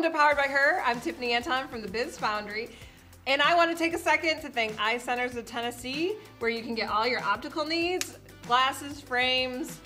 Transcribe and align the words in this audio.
Welcome 0.00 0.14
to 0.14 0.18
Powered 0.18 0.36
by 0.38 0.44
Her. 0.44 0.80
I'm 0.86 0.98
Tiffany 0.98 1.32
Anton 1.32 1.68
from 1.68 1.82
the 1.82 1.88
Biz 1.88 2.16
Foundry. 2.16 2.70
And 3.26 3.42
I 3.42 3.54
want 3.54 3.70
to 3.70 3.76
take 3.76 3.92
a 3.92 3.98
second 3.98 4.40
to 4.40 4.48
thank 4.48 4.80
Eye 4.80 4.96
Centers 4.96 5.36
of 5.36 5.44
Tennessee, 5.44 6.14
where 6.38 6.50
you 6.50 6.62
can 6.62 6.74
get 6.74 6.88
all 6.88 7.06
your 7.06 7.22
optical 7.22 7.66
needs, 7.66 8.16
glasses, 8.46 8.98
frames, 9.02 9.78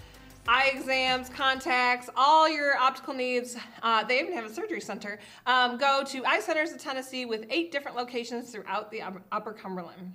eye 0.46 0.70
exams, 0.72 1.29
contacts, 1.30 2.08
all 2.14 2.48
your 2.48 2.76
optical 2.76 3.12
needs. 3.12 3.56
Uh, 3.82 4.04
they 4.04 4.20
even 4.20 4.32
have 4.34 4.44
a 4.44 4.54
surgery 4.54 4.80
center. 4.80 5.18
Um, 5.46 5.79
go 5.79 6.04
to 6.06 6.24
Eye 6.24 6.38
Centers 6.38 6.70
of 6.70 6.78
Tennessee 6.78 7.24
with 7.24 7.46
eight 7.50 7.72
different 7.72 7.96
locations 7.96 8.52
throughout 8.52 8.92
the 8.92 9.02
Upper 9.32 9.52
Cumberland. 9.52 10.12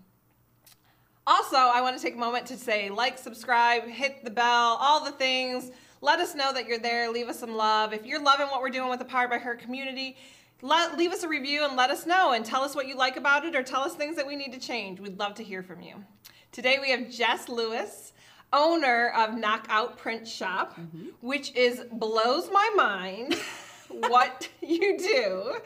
Also, 1.28 1.58
I 1.58 1.82
want 1.82 1.98
to 1.98 2.02
take 2.02 2.16
a 2.16 2.18
moment 2.18 2.46
to 2.46 2.58
say 2.58 2.90
like, 2.90 3.18
subscribe, 3.18 3.84
hit 3.84 4.24
the 4.24 4.32
bell, 4.32 4.78
all 4.80 5.04
the 5.04 5.12
things. 5.12 5.72
Let 6.02 6.20
us 6.20 6.34
know 6.34 6.54
that 6.54 6.68
you're 6.68 6.80
there. 6.80 7.10
Leave 7.10 7.28
us 7.28 7.40
some 7.40 7.56
love. 7.56 7.94
If 7.94 8.06
you're 8.06 8.22
loving 8.22 8.48
what 8.48 8.62
we're 8.62 8.70
doing 8.70 8.90
with 8.90 9.00
the 9.00 9.06
Powered 9.06 9.30
by 9.30 9.38
Her 9.38 9.56
community, 9.56 10.16
let, 10.62 10.98
leave 10.98 11.12
us 11.12 11.24
a 11.24 11.28
review 11.28 11.66
and 11.66 11.76
let 11.76 11.90
us 11.90 12.06
know 12.06 12.32
and 12.32 12.46
tell 12.46 12.64
us 12.64 12.76
what 12.76 12.88
you 12.88 12.96
like 12.96 13.18
about 13.18 13.46
it 13.46 13.56
or 13.56 13.64
tell 13.64 13.82
us 13.82 13.96
things 13.96 14.16
that 14.16 14.26
we 14.28 14.36
need 14.36 14.54
to 14.54 14.60
change. 14.60 15.00
We'd 15.00 15.20
love 15.20 15.36
to 15.36 15.44
hear 15.44 15.64
from 15.64 15.82
you. 15.82 16.04
Today 16.52 16.80
we 16.82 16.90
have 16.92 17.10
Jess 17.10 17.50
Lewis, 17.50 18.14
owner 18.52 19.10
of 19.10 19.38
Knockout 19.38 19.98
Print 19.98 20.28
Shop, 20.28 20.78
mm-hmm. 20.78 21.08
which 21.22 21.56
is 21.56 21.84
blows 21.92 22.50
my 22.52 22.70
mind 22.76 23.36
what 23.90 24.50
you 24.62 24.98
do. 24.98 25.58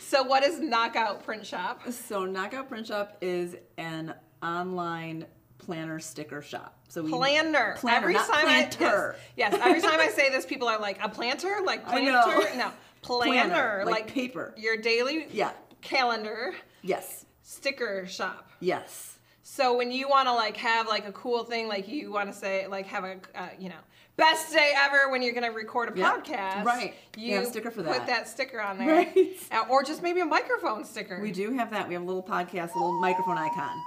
So 0.00 0.22
what 0.22 0.44
is 0.44 0.60
Knockout 0.60 1.24
Print 1.24 1.46
Shop? 1.46 1.82
So 1.90 2.24
Knockout 2.24 2.68
Print 2.68 2.86
Shop 2.86 3.16
is 3.20 3.56
an 3.78 4.14
online 4.42 5.26
planner 5.66 5.98
sticker 5.98 6.40
shop. 6.40 6.78
So 6.88 7.02
we, 7.02 7.10
planner. 7.10 7.74
planner. 7.76 7.96
Every 7.96 8.14
time 8.14 8.26
planter. 8.26 9.14
I 9.14 9.18
yes, 9.36 9.52
yes, 9.52 9.60
every 9.62 9.80
time 9.80 10.00
I 10.00 10.08
say 10.16 10.30
this, 10.30 10.46
people 10.46 10.68
are 10.68 10.80
like 10.80 10.98
a 11.02 11.08
planter, 11.08 11.56
like 11.64 11.86
planter. 11.86 12.12
No, 12.12 12.22
planner, 12.22 12.72
planner 13.02 13.82
like, 13.84 13.94
like, 13.94 14.06
paper. 14.06 14.54
Your 14.56 14.76
daily 14.76 15.26
yeah 15.32 15.52
calendar. 15.82 16.54
Yes. 16.82 17.26
Sticker 17.42 18.06
shop. 18.06 18.48
Yes. 18.60 19.18
So 19.42 19.76
when 19.76 19.90
you 19.90 20.08
want 20.08 20.28
to 20.28 20.34
like 20.34 20.56
have 20.56 20.88
like 20.88 21.06
a 21.06 21.12
cool 21.12 21.44
thing, 21.44 21.68
like 21.68 21.88
you 21.88 22.12
want 22.12 22.32
to 22.32 22.38
say 22.38 22.66
like 22.66 22.86
have 22.86 23.04
a 23.04 23.16
uh, 23.34 23.48
you 23.58 23.68
know 23.68 23.76
best 24.16 24.52
day 24.52 24.72
ever 24.76 25.10
when 25.10 25.22
you're 25.22 25.34
going 25.34 25.44
to 25.44 25.50
record 25.50 25.94
a 25.94 25.98
yep. 25.98 26.24
podcast. 26.24 26.64
Right. 26.64 26.94
You, 27.16 27.40
a 27.40 27.46
sticker 27.46 27.70
for 27.70 27.82
that. 27.82 27.98
Put 27.98 28.06
that 28.06 28.28
sticker 28.28 28.60
on 28.60 28.78
there. 28.78 28.86
Right. 28.96 29.36
Uh, 29.52 29.64
or 29.68 29.82
just 29.82 30.02
maybe 30.02 30.20
a 30.20 30.24
microphone 30.24 30.84
sticker. 30.84 31.20
We 31.20 31.32
do 31.32 31.52
have 31.52 31.70
that. 31.70 31.86
We 31.86 31.94
have 31.94 32.02
a 32.02 32.06
little 32.06 32.22
podcast, 32.22 32.74
a 32.74 32.78
little 32.78 33.00
microphone 33.00 33.36
icon. 33.38 33.82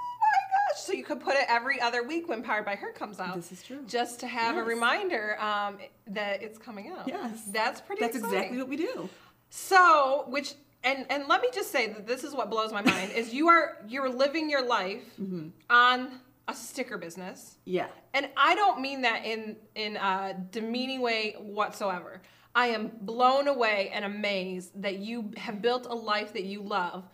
So 0.76 0.92
you 0.92 1.04
could 1.04 1.20
put 1.20 1.34
it 1.34 1.44
every 1.48 1.80
other 1.80 2.02
week 2.02 2.28
when 2.28 2.42
Powered 2.42 2.64
by 2.64 2.74
Her 2.74 2.92
comes 2.92 3.20
out. 3.20 3.36
This 3.36 3.52
is 3.52 3.62
true. 3.62 3.80
Just 3.86 4.20
to 4.20 4.26
have 4.26 4.56
yes. 4.56 4.62
a 4.62 4.64
reminder 4.66 5.40
um, 5.40 5.78
that 6.08 6.42
it's 6.42 6.58
coming 6.58 6.92
out. 6.96 7.08
Yes. 7.08 7.44
That's 7.48 7.80
pretty 7.80 8.00
That's 8.00 8.16
exciting. 8.16 8.36
exactly 8.36 8.58
what 8.58 8.68
we 8.68 8.76
do. 8.76 9.08
So, 9.50 10.24
which 10.28 10.54
and 10.82 11.06
and 11.10 11.26
let 11.28 11.42
me 11.42 11.48
just 11.52 11.70
say 11.70 11.88
that 11.88 12.06
this 12.06 12.24
is 12.24 12.34
what 12.34 12.50
blows 12.50 12.72
my 12.72 12.82
mind 12.82 13.12
is 13.12 13.34
you 13.34 13.48
are 13.48 13.78
you're 13.86 14.08
living 14.08 14.48
your 14.48 14.64
life 14.64 15.02
mm-hmm. 15.20 15.48
on 15.68 16.20
a 16.48 16.54
sticker 16.54 16.98
business. 16.98 17.56
Yeah. 17.64 17.88
And 18.14 18.28
I 18.36 18.54
don't 18.54 18.80
mean 18.80 19.02
that 19.02 19.24
in 19.24 19.56
in 19.74 19.96
a 19.96 20.34
demeaning 20.50 21.00
way 21.00 21.36
whatsoever. 21.38 22.22
I 22.54 22.68
am 22.68 22.90
blown 23.02 23.46
away 23.46 23.90
and 23.94 24.04
amazed 24.04 24.82
that 24.82 24.98
you 24.98 25.30
have 25.36 25.62
built 25.62 25.86
a 25.86 25.94
life 25.94 26.32
that 26.32 26.44
you 26.44 26.62
love 26.62 27.04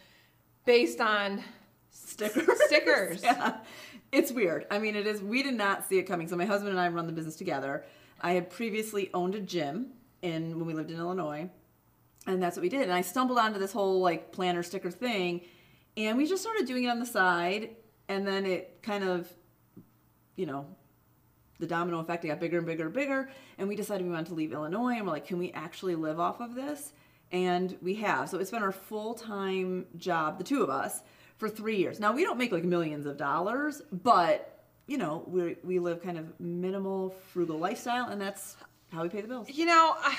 based 0.64 1.00
on 1.00 1.42
stickers. 1.96 2.58
Stickers. 2.66 3.22
yeah. 3.22 3.58
It's 4.12 4.30
weird. 4.30 4.66
I 4.70 4.78
mean, 4.78 4.96
it 4.96 5.06
is. 5.06 5.20
We 5.20 5.42
did 5.42 5.54
not 5.54 5.88
see 5.88 5.98
it 5.98 6.04
coming. 6.04 6.28
So 6.28 6.36
my 6.36 6.44
husband 6.44 6.70
and 6.70 6.80
I 6.80 6.88
run 6.88 7.06
the 7.06 7.12
business 7.12 7.36
together. 7.36 7.84
I 8.20 8.32
had 8.32 8.50
previously 8.50 9.10
owned 9.12 9.34
a 9.34 9.40
gym 9.40 9.88
in 10.22 10.58
when 10.58 10.66
we 10.66 10.74
lived 10.74 10.90
in 10.90 10.98
Illinois, 10.98 11.50
and 12.26 12.42
that's 12.42 12.56
what 12.56 12.62
we 12.62 12.68
did. 12.68 12.82
And 12.82 12.92
I 12.92 13.02
stumbled 13.02 13.38
onto 13.38 13.58
this 13.58 13.72
whole 13.72 14.00
like 14.00 14.32
planner 14.32 14.62
sticker 14.62 14.90
thing, 14.90 15.42
and 15.96 16.16
we 16.16 16.26
just 16.26 16.42
started 16.42 16.66
doing 16.66 16.84
it 16.84 16.88
on 16.88 16.98
the 16.98 17.06
side. 17.06 17.76
And 18.08 18.26
then 18.26 18.46
it 18.46 18.78
kind 18.82 19.02
of, 19.02 19.28
you 20.36 20.46
know, 20.46 20.66
the 21.58 21.66
domino 21.66 21.98
effect. 21.98 22.24
It 22.24 22.28
got 22.28 22.38
bigger 22.38 22.58
and 22.58 22.66
bigger 22.66 22.84
and 22.84 22.94
bigger. 22.94 23.28
And 23.58 23.68
we 23.68 23.74
decided 23.74 24.06
we 24.06 24.12
wanted 24.12 24.28
to 24.28 24.34
leave 24.34 24.52
Illinois, 24.52 24.94
and 24.96 25.06
we're 25.06 25.12
like, 25.12 25.26
can 25.26 25.38
we 25.38 25.50
actually 25.52 25.96
live 25.96 26.20
off 26.20 26.40
of 26.40 26.54
this? 26.54 26.92
And 27.32 27.76
we 27.82 27.96
have. 27.96 28.28
So 28.30 28.38
it's 28.38 28.52
been 28.52 28.62
our 28.62 28.72
full 28.72 29.14
time 29.14 29.86
job, 29.96 30.38
the 30.38 30.44
two 30.44 30.62
of 30.62 30.70
us 30.70 31.02
for 31.38 31.48
three 31.48 31.76
years. 31.76 32.00
Now 32.00 32.12
we 32.12 32.24
don't 32.24 32.38
make 32.38 32.52
like 32.52 32.64
millions 32.64 33.06
of 33.06 33.16
dollars, 33.16 33.82
but 33.92 34.64
you 34.86 34.98
know 34.98 35.24
we 35.26 35.56
we 35.62 35.78
live 35.78 36.02
kind 36.02 36.18
of 36.18 36.38
minimal, 36.40 37.14
frugal 37.32 37.58
lifestyle, 37.58 38.08
and 38.08 38.20
that's 38.20 38.56
how 38.92 39.02
we 39.02 39.08
pay 39.08 39.20
the 39.20 39.28
bills. 39.28 39.48
You 39.50 39.66
know. 39.66 39.94
I, 39.98 40.16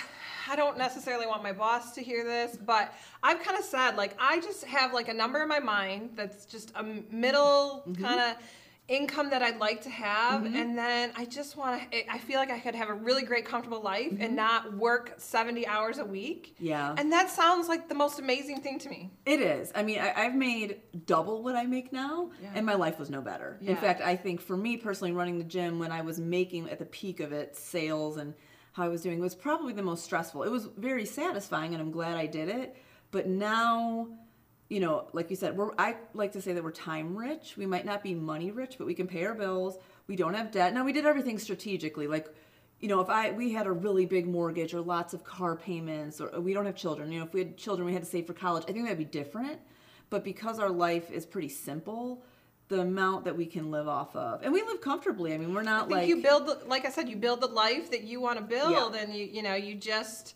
I 0.50 0.56
don't 0.56 0.78
necessarily 0.78 1.28
want 1.28 1.44
my 1.44 1.52
boss 1.52 1.94
to 1.96 2.02
hear 2.02 2.24
this, 2.24 2.58
but 2.58 2.94
I'm 3.22 3.38
kind 3.40 3.58
of 3.60 3.66
sad. 3.66 3.98
Like 3.98 4.16
I 4.20 4.40
just 4.40 4.64
have 4.64 4.94
like 4.94 5.10
a 5.10 5.14
number 5.14 5.42
in 5.42 5.50
my 5.50 5.60
mind 5.60 6.12
that's 6.16 6.46
just 6.46 6.72
a 6.76 6.84
middle 6.84 7.84
mm-hmm. 7.88 8.04
kind 8.04 8.20
of 8.20 8.38
income 8.88 9.30
that 9.32 9.44
I'd 9.44 9.60
like 9.60 9.82
to 9.82 9.90
have, 9.90 10.44
mm-hmm. 10.44 10.56
and 10.56 10.78
then 10.78 11.12
I 11.16 11.26
just 11.26 11.58
want 11.58 11.92
to. 11.92 12.12
I 12.12 12.18
feel 12.18 12.40
like 12.40 12.50
I 12.50 12.60
could 12.60 12.76
have 12.76 12.90
a 12.90 12.94
really 12.94 13.24
great, 13.24 13.46
comfortable 13.46 13.82
life 13.82 14.12
mm-hmm. 14.12 14.22
and 14.22 14.36
not 14.36 14.74
work 14.76 15.16
seventy 15.18 15.68
hours 15.68 15.98
a 15.98 16.06
week. 16.06 16.56
Yeah, 16.60 16.96
and 16.98 17.12
that 17.12 17.30
sounds 17.30 17.68
like 17.68 17.90
the 17.90 17.96
most 17.96 18.20
amazing 18.20 18.62
thing 18.62 18.80
to 18.80 18.90
me. 18.90 19.12
It 19.26 19.42
is. 19.42 19.72
I 19.76 19.84
mean, 19.84 20.00
I, 20.00 20.22
have 20.22 20.36
made 20.36 20.82
double 21.06 21.44
what 21.44 21.56
I 21.56 21.66
make 21.66 21.92
now, 21.92 22.32
yeah. 22.42 22.52
and 22.56 22.66
my 22.66 22.76
life 22.76 23.00
was 23.00 23.10
no 23.10 23.22
better. 23.22 23.58
Yeah. 23.62 23.72
In 23.72 23.78
fact, 23.78 24.02
I 24.02 24.16
think 24.16 24.42
for 24.42 24.56
me 24.56 24.78
personally, 24.78 25.12
running 25.12 25.38
the 25.38 25.44
gym 25.44 25.80
when 25.80 25.92
I 25.92 26.02
was 26.02 26.20
making 26.20 26.70
at 26.70 26.80
the 26.80 26.86
peak 26.86 27.20
of 27.20 27.32
it, 27.32 27.56
sales 27.56 28.18
and 28.18 28.34
how 28.74 28.84
I 28.84 28.90
was 28.90 29.02
doing 29.02 29.20
was 29.20 29.36
probably 29.36 29.74
the 29.74 29.84
most 29.84 30.04
stressful. 30.04 30.44
It 30.44 30.52
was 30.52 30.70
very 30.78 31.06
satisfying, 31.06 31.74
and 31.74 31.82
I'm 31.82 31.92
glad 31.92 32.16
I 32.16 32.28
did 32.28 32.48
it. 32.48 32.76
But 33.12 33.28
now 33.28 34.10
you 34.70 34.80
know, 34.80 35.08
like 35.14 35.30
you 35.30 35.36
said, 35.36 35.56
we're 35.56 35.72
I 35.78 35.96
like 36.14 36.34
to 36.34 36.42
say 36.42 36.54
that 36.54 36.64
we're 36.64 36.72
time 36.72 37.16
rich. 37.16 37.56
We 37.58 37.66
might 37.66 37.86
not 37.86 38.04
be 38.04 38.14
money 38.14 38.52
rich, 38.52 38.76
but 38.78 38.86
we 38.86 38.94
can 38.94 39.08
pay 39.08 39.26
our 39.26 39.34
bills. 39.34 39.78
We 40.08 40.16
don't 40.16 40.34
have 40.34 40.52
debt. 40.52 40.74
Now 40.74 40.84
we 40.84 40.92
did 40.94 41.06
everything 41.06 41.40
strategically. 41.40 42.08
Like, 42.08 42.28
you 42.80 42.90
know, 42.90 43.00
if 43.00 43.10
I 43.10 43.32
we 43.32 43.54
had 43.54 43.66
a 43.66 43.72
really 43.72 44.06
big 44.06 44.28
mortgage 44.28 44.74
or 44.74 44.82
lots 44.82 45.14
of 45.14 45.24
car 45.24 45.56
payments, 45.56 46.20
or 46.20 46.40
we 46.42 46.54
don't 46.54 46.66
have 46.66 46.76
children. 46.76 47.12
You 47.12 47.20
know, 47.20 47.26
if 47.26 47.34
we 47.34 47.42
had 47.42 47.58
children, 47.58 47.86
we 47.86 47.94
had 47.94 48.04
to 48.04 48.10
save 48.10 48.28
for 48.28 48.34
college. 48.34 48.66
I 48.68 48.74
think 48.74 48.84
that'd 48.86 48.98
be 48.98 49.06
different. 49.06 49.60
But 50.10 50.24
because 50.24 50.60
our 50.60 50.70
life 50.70 51.12
is 51.12 51.26
pretty 51.26 51.50
simple, 51.50 52.24
the 52.70 52.82
amount 52.82 53.26
that 53.26 53.38
we 53.38 53.46
can 53.46 53.72
live 53.72 53.88
off 53.88 54.16
of, 54.16 54.44
and 54.44 54.52
we 54.52 54.62
live 54.64 54.82
comfortably. 54.82 55.34
I 55.34 55.38
mean, 55.38 55.54
we're 55.54 55.64
not 55.64 55.90
like 55.90 56.08
you 56.10 56.22
build. 56.22 56.68
like 56.68 56.86
I 56.86 56.90
said, 56.90 57.08
you 57.08 57.16
build 57.16 57.40
the 57.40 57.48
life 57.48 57.90
that 57.92 58.04
you 58.04 58.20
want 58.20 58.38
to 58.38 58.44
build, 58.44 58.96
yeah. 58.96 59.02
and 59.02 59.14
you 59.14 59.26
you 59.26 59.42
know 59.42 59.56
you 59.56 59.76
just 59.76 60.36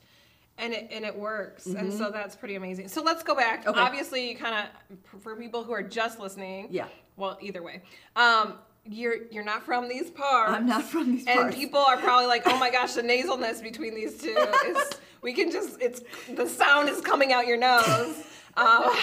and 0.62 0.74
it 0.74 0.88
and 0.92 1.04
it 1.04 1.18
works 1.18 1.66
mm-hmm. 1.66 1.78
and 1.78 1.94
so 1.94 2.06
mm-hmm. 2.06 2.14
that's 2.14 2.36
pretty 2.36 2.56
amazing 2.56 2.88
so 2.88 3.02
let's 3.02 3.24
go 3.24 3.36
back 3.36 3.68
okay. 3.68 3.80
obviously 3.80 4.30
you 4.30 4.36
kind 4.36 4.56
of 4.56 5.22
for 5.22 5.36
people 5.36 5.64
who 5.64 5.74
are 5.74 5.84
just 5.84 6.20
listening 6.20 6.68
yeah 6.70 6.88
well 7.18 7.38
either 7.42 7.62
way 7.62 7.82
um 8.16 8.54
you're 8.86 9.26
you're 9.32 9.44
not 9.44 9.64
from 9.64 9.90
these 9.90 10.10
parts 10.12 10.54
i'm 10.54 10.66
not 10.66 10.84
from 10.84 11.12
these 11.12 11.26
and 11.28 11.40
parts 11.40 11.56
And 11.56 11.62
people 11.62 11.80
are 11.80 11.98
probably 11.98 12.28
like 12.28 12.44
oh 12.46 12.58
my 12.58 12.70
gosh 12.72 12.94
the 12.94 13.02
nasalness 13.02 13.62
between 13.62 13.96
these 13.96 14.18
two 14.18 14.38
is 14.68 14.78
we 15.22 15.34
can 15.34 15.52
just 15.52 15.82
it's 15.82 16.02
the 16.34 16.48
sound 16.48 16.90
is 16.90 17.02
coming 17.02 17.34
out 17.34 17.48
your 17.48 17.58
nose 17.58 18.24
um, 18.58 18.84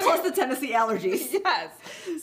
Plus 0.00 0.20
the 0.20 0.32
Tennessee 0.34 0.72
allergies. 0.72 1.32
yes. 1.32 1.70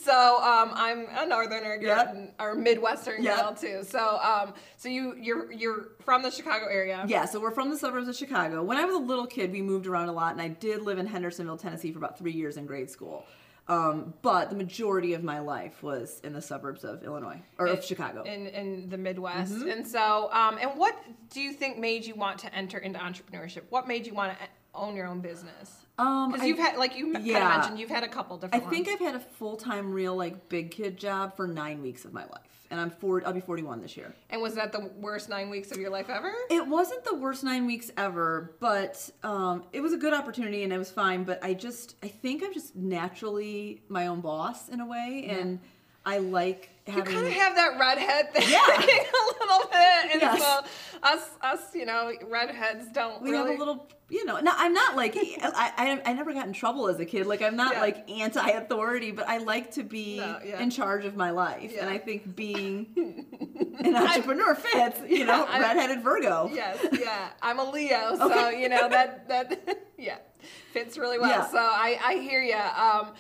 So 0.01 0.41
um, 0.41 0.72
I'm 0.73 1.07
a 1.12 1.25
northerner, 1.25 1.78
yep. 1.81 2.35
or 2.40 2.56
Midwestern 2.56 3.23
yep. 3.23 3.38
girl 3.38 3.53
too. 3.53 3.84
So 3.84 4.19
um, 4.19 4.53
so 4.78 4.89
you 4.89 5.16
you're 5.19 5.51
you're 5.51 5.89
from 6.01 6.23
the 6.23 6.31
Chicago 6.31 6.66
area. 6.66 7.03
Yeah. 7.07 7.25
So 7.25 7.39
we're 7.39 7.51
from 7.51 7.69
the 7.69 7.78
suburbs 7.78 8.07
of 8.07 8.16
Chicago. 8.16 8.63
When 8.63 8.78
I 8.78 8.85
was 8.85 8.95
a 8.95 9.00
little 9.00 9.28
kid, 9.28 9.51
we 9.51 9.62
moved 9.62 9.88
around 9.88 10.09
a 10.09 10.13
lot, 10.13 10.34
and 10.34 10.41
I 10.41 10.50
did 10.50 10.81
live 10.81 11.00
in 11.00 11.06
Hendersonville, 11.06 11.57
Tennessee, 11.57 11.91
for 11.91 12.00
about 12.00 12.18
three 12.18 12.34
years 12.34 12.57
in 12.57 12.66
grade 12.66 12.89
school. 12.89 13.25
Um, 13.69 14.16
but 14.23 14.50
the 14.50 14.56
majority 14.56 15.13
of 15.13 15.23
my 15.23 15.39
life 15.39 15.84
was 15.84 16.22
in 16.23 16.34
the 16.34 16.41
suburbs 16.41 16.84
of 16.84 17.03
Illinois 17.03 17.39
or 17.59 17.68
in, 17.68 17.77
of 17.77 17.86
Chicago, 17.86 18.24
in 18.24 18.48
in 18.48 18.89
the 18.89 18.98
Midwest. 18.98 19.53
Mm-hmm. 19.53 19.69
And 19.69 19.88
so, 19.88 20.31
um, 20.33 20.57
and 20.59 20.71
what 20.71 20.98
do 21.30 21.39
you 21.39 21.53
think 21.53 21.77
made 21.77 22.03
you 22.03 22.15
want 22.15 22.39
to 22.39 22.56
enter 22.56 22.80
into 22.80 22.98
entrepreneurship? 22.98 23.62
What 23.69 23.88
made 23.88 24.07
you 24.07 24.15
want 24.15 24.36
to 24.36 24.44
own 24.74 24.95
your 24.95 25.07
own 25.07 25.21
business? 25.21 25.86
Um, 25.98 26.31
because 26.31 26.48
you've 26.48 26.57
had 26.57 26.77
like 26.77 26.98
you 26.98 27.07
yeah. 27.19 27.39
kind 27.39 27.44
of 27.44 27.60
mentioned 27.60 27.80
you've 27.80 27.89
had 27.89 28.04
a 28.04 28.07
couple 28.07 28.38
different. 28.38 28.66
I 28.66 28.69
think. 28.69 28.88
I've 28.88 29.00
had 29.00 29.16
a 29.16 29.19
full 29.19 29.57
time 29.57 29.92
real 29.92 30.16
like 30.16 30.48
big 30.48 30.71
kid 30.71 30.98
job 30.98 31.36
for 31.36 31.45
nine 31.45 31.81
weeks 31.81 32.06
of 32.06 32.13
my 32.13 32.24
life, 32.24 32.66
and 32.71 32.80
I'm 32.80 32.89
four. 32.89 33.21
I'll 33.25 33.33
be 33.33 33.42
41 33.42 33.81
this 33.81 33.98
year. 33.98 34.13
And 34.30 34.42
was 34.42 34.56
that 34.56 34.71
the 34.71 34.89
worst 35.00 35.27
nine 35.27 35.50
weeks 35.50 35.71
of 35.71 35.77
your 35.77 35.89
life 35.89 36.10
ever? 36.10 36.31
It 36.50 36.66
wasn't 36.66 37.04
the 37.04 37.16
worst 37.16 37.44
nine 37.44 37.66
weeks 37.66 37.92
ever, 37.98 38.56
but 38.62 39.10
um, 39.24 39.66
it 39.74 39.81
was 39.81 39.92
a 39.92 39.98
good 39.98 40.13
opportunity 40.13 40.63
and 40.63 40.72
it 40.72 40.77
was 40.77 40.89
fine. 40.89 41.25
But 41.25 41.44
I 41.44 41.54
just 41.54 41.95
I 42.01 42.07
think 42.07 42.44
I'm 42.45 42.54
just 42.54 42.75
naturally 42.75 43.81
my 43.89 44.07
own 44.07 44.22
boss 44.22 44.69
in 44.69 44.80
a 44.80 44.86
way, 44.86 45.25
yeah. 45.25 45.36
and 45.36 45.60
I 46.09 46.17
like 46.17 46.69
having. 46.88 47.06
You 47.06 47.19
kind 47.19 47.27
of 47.27 47.33
have 47.33 47.56
that 47.56 47.79
redhead 47.79 48.33
thing 48.33 48.50
Yeah. 48.50 48.59
a 48.67 49.23
little 49.41 49.69
bit, 49.69 50.11
and 50.13 50.21
Yes. 50.21 50.41
so 50.41 51.00
us, 51.03 51.29
us, 51.41 51.75
you 51.75 51.85
know, 51.85 52.11
redheads 52.27 52.88
don't 52.91 53.21
we 53.21 53.31
really. 53.31 53.51
have 53.51 53.56
a 53.56 53.59
little, 53.59 53.88
you 54.09 54.25
know. 54.25 54.39
No, 54.39 54.51
I'm 54.56 54.73
not 54.73 54.95
like 54.95 55.13
I, 55.15 55.71
I. 55.77 56.01
I 56.06 56.13
never 56.13 56.33
got 56.33 56.47
in 56.47 56.53
trouble 56.53 56.88
as 56.89 57.00
a 57.00 57.06
kid. 57.06 57.25
Like 57.27 57.41
I'm 57.41 57.56
not 57.56 57.73
Yeah. 57.75 57.81
like 57.81 58.09
anti-authority, 58.09 59.11
but 59.11 59.29
I 59.29 59.38
like 59.38 59.71
to 59.71 59.83
be 59.83 60.17
No, 60.17 60.39
yeah. 60.44 60.59
in 60.61 60.69
charge 60.71 61.06
of 61.06 61.15
my 61.15 61.29
life, 61.29 61.73
and 61.79 61.89
I 61.89 61.97
think 62.00 62.35
being 62.44 62.88
an 63.79 63.95
entrepreneur 63.95 64.55
fits. 64.55 65.00
You 65.07 65.25
know, 65.25 65.45
redheaded 65.59 66.01
Virgo. 66.03 66.50
Yes, 66.53 66.85
yeah. 67.00 67.29
I'm 67.41 67.59
a 67.59 67.69
Leo, 67.69 68.15
so 68.17 68.25
Okay. 68.31 68.62
you 68.62 68.67
know 68.69 68.89
that 68.89 69.29
that 69.29 69.79
yeah 69.97 70.17
fits 70.73 70.97
really 70.97 71.19
well. 71.19 71.47
So 71.50 71.59
I 71.59 71.97
I 72.03 72.13
hear 72.15 72.41
you. 72.41 72.55
Um, 72.55 73.13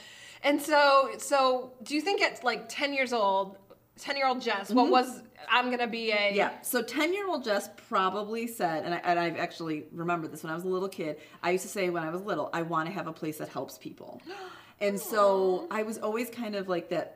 and 0.43 0.61
so 0.61 1.11
so 1.17 1.71
do 1.83 1.95
you 1.95 2.01
think 2.01 2.21
at 2.21 2.43
like 2.43 2.69
10 2.69 2.93
years 2.93 3.13
old, 3.13 3.57
10 3.99 4.17
year 4.17 4.27
old 4.27 4.41
Jess, 4.41 4.71
what 4.71 4.89
was 4.89 5.21
I'm 5.49 5.71
gonna 5.71 5.87
be 5.87 6.11
a 6.11 6.15
Mm-hmm. 6.15 6.35
Yeah. 6.35 6.61
So 6.61 6.81
ten 6.81 7.13
year 7.13 7.27
old 7.27 7.43
Jess 7.43 7.69
probably 7.87 8.45
said, 8.47 8.83
and 8.83 8.93
I 8.93 8.97
and 9.03 9.19
I've 9.19 9.37
actually 9.37 9.85
remembered 9.91 10.31
this 10.31 10.43
when 10.43 10.51
I 10.51 10.55
was 10.55 10.63
a 10.63 10.67
little 10.67 10.89
kid. 10.89 11.17
I 11.41 11.51
used 11.51 11.63
to 11.63 11.69
say 11.69 11.89
when 11.89 12.03
I 12.03 12.09
was 12.09 12.21
little, 12.21 12.49
I 12.53 12.61
want 12.61 12.87
to 12.87 12.93
have 12.93 13.07
a 13.07 13.13
place 13.13 13.37
that 13.37 13.49
helps 13.49 13.77
people, 13.77 14.21
and 14.79 14.99
so 14.99 15.67
I 15.71 15.83
was 15.83 15.97
always 15.97 16.29
kind 16.29 16.55
of 16.55 16.67
like 16.67 16.89
that. 16.89 17.15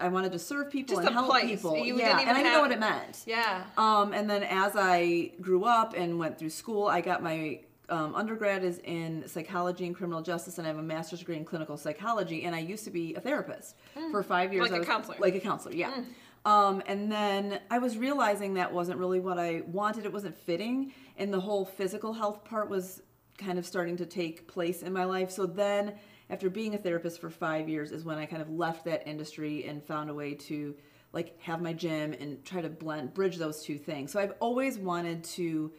I 0.00 0.08
wanted 0.08 0.32
to 0.32 0.38
serve 0.40 0.70
people 0.70 0.96
Just 0.96 1.06
and 1.06 1.14
help 1.14 1.30
place. 1.30 1.44
people. 1.44 1.76
You 1.76 1.98
yeah, 1.98 2.18
and 2.20 2.30
I 2.30 2.34
didn't 2.34 2.52
know 2.52 2.60
what 2.62 2.72
it 2.72 2.80
meant. 2.80 3.22
yeah. 3.26 3.64
Um, 3.76 4.12
and 4.12 4.28
then 4.28 4.42
as 4.42 4.72
I 4.74 5.30
grew 5.40 5.64
up 5.64 5.94
and 5.96 6.18
went 6.18 6.38
through 6.38 6.50
school, 6.50 6.86
I 6.88 7.00
got 7.00 7.22
my 7.22 7.60
um, 7.88 8.14
undergrad 8.14 8.64
is 8.64 8.78
in 8.84 9.26
psychology 9.28 9.86
and 9.86 9.94
criminal 9.94 10.22
justice, 10.22 10.58
and 10.58 10.66
I 10.66 10.70
have 10.70 10.78
a 10.78 10.82
master's 10.82 11.18
degree 11.20 11.36
in 11.36 11.44
clinical 11.44 11.76
psychology. 11.76 12.44
And 12.44 12.54
I 12.54 12.60
used 12.60 12.84
to 12.84 12.90
be 12.90 13.14
a 13.14 13.20
therapist 13.20 13.76
for 14.10 14.22
five 14.22 14.52
years. 14.52 14.62
Like 14.62 14.72
I 14.72 14.76
a 14.76 14.78
was- 14.80 14.88
counselor. 14.88 15.16
Like 15.18 15.34
a 15.34 15.40
counselor, 15.40 15.74
yeah. 15.74 16.02
Um, 16.46 16.82
and 16.86 17.10
then 17.10 17.60
I 17.70 17.78
was 17.78 17.96
realizing 17.96 18.54
that 18.54 18.70
wasn't 18.72 18.98
really 18.98 19.20
what 19.20 19.38
I 19.38 19.62
wanted. 19.66 20.04
It 20.04 20.12
wasn't 20.12 20.36
fitting, 20.36 20.92
and 21.16 21.32
the 21.32 21.40
whole 21.40 21.64
physical 21.64 22.12
health 22.12 22.44
part 22.44 22.68
was 22.68 23.02
kind 23.38 23.58
of 23.58 23.66
starting 23.66 23.96
to 23.96 24.06
take 24.06 24.46
place 24.46 24.82
in 24.82 24.92
my 24.92 25.04
life. 25.04 25.30
So 25.30 25.46
then, 25.46 25.94
after 26.30 26.50
being 26.50 26.74
a 26.74 26.78
therapist 26.78 27.20
for 27.20 27.30
five 27.30 27.68
years, 27.68 27.92
is 27.92 28.04
when 28.04 28.18
I 28.18 28.26
kind 28.26 28.42
of 28.42 28.50
left 28.50 28.84
that 28.84 29.06
industry 29.06 29.64
and 29.64 29.82
found 29.82 30.10
a 30.10 30.14
way 30.14 30.34
to 30.34 30.74
like 31.12 31.40
have 31.40 31.62
my 31.62 31.72
gym 31.72 32.12
and 32.12 32.44
try 32.44 32.60
to 32.60 32.68
blend 32.68 33.14
bridge 33.14 33.36
those 33.36 33.62
two 33.62 33.78
things. 33.78 34.10
So 34.12 34.20
I've 34.20 34.34
always 34.40 34.78
wanted 34.78 35.22
to 35.24 35.72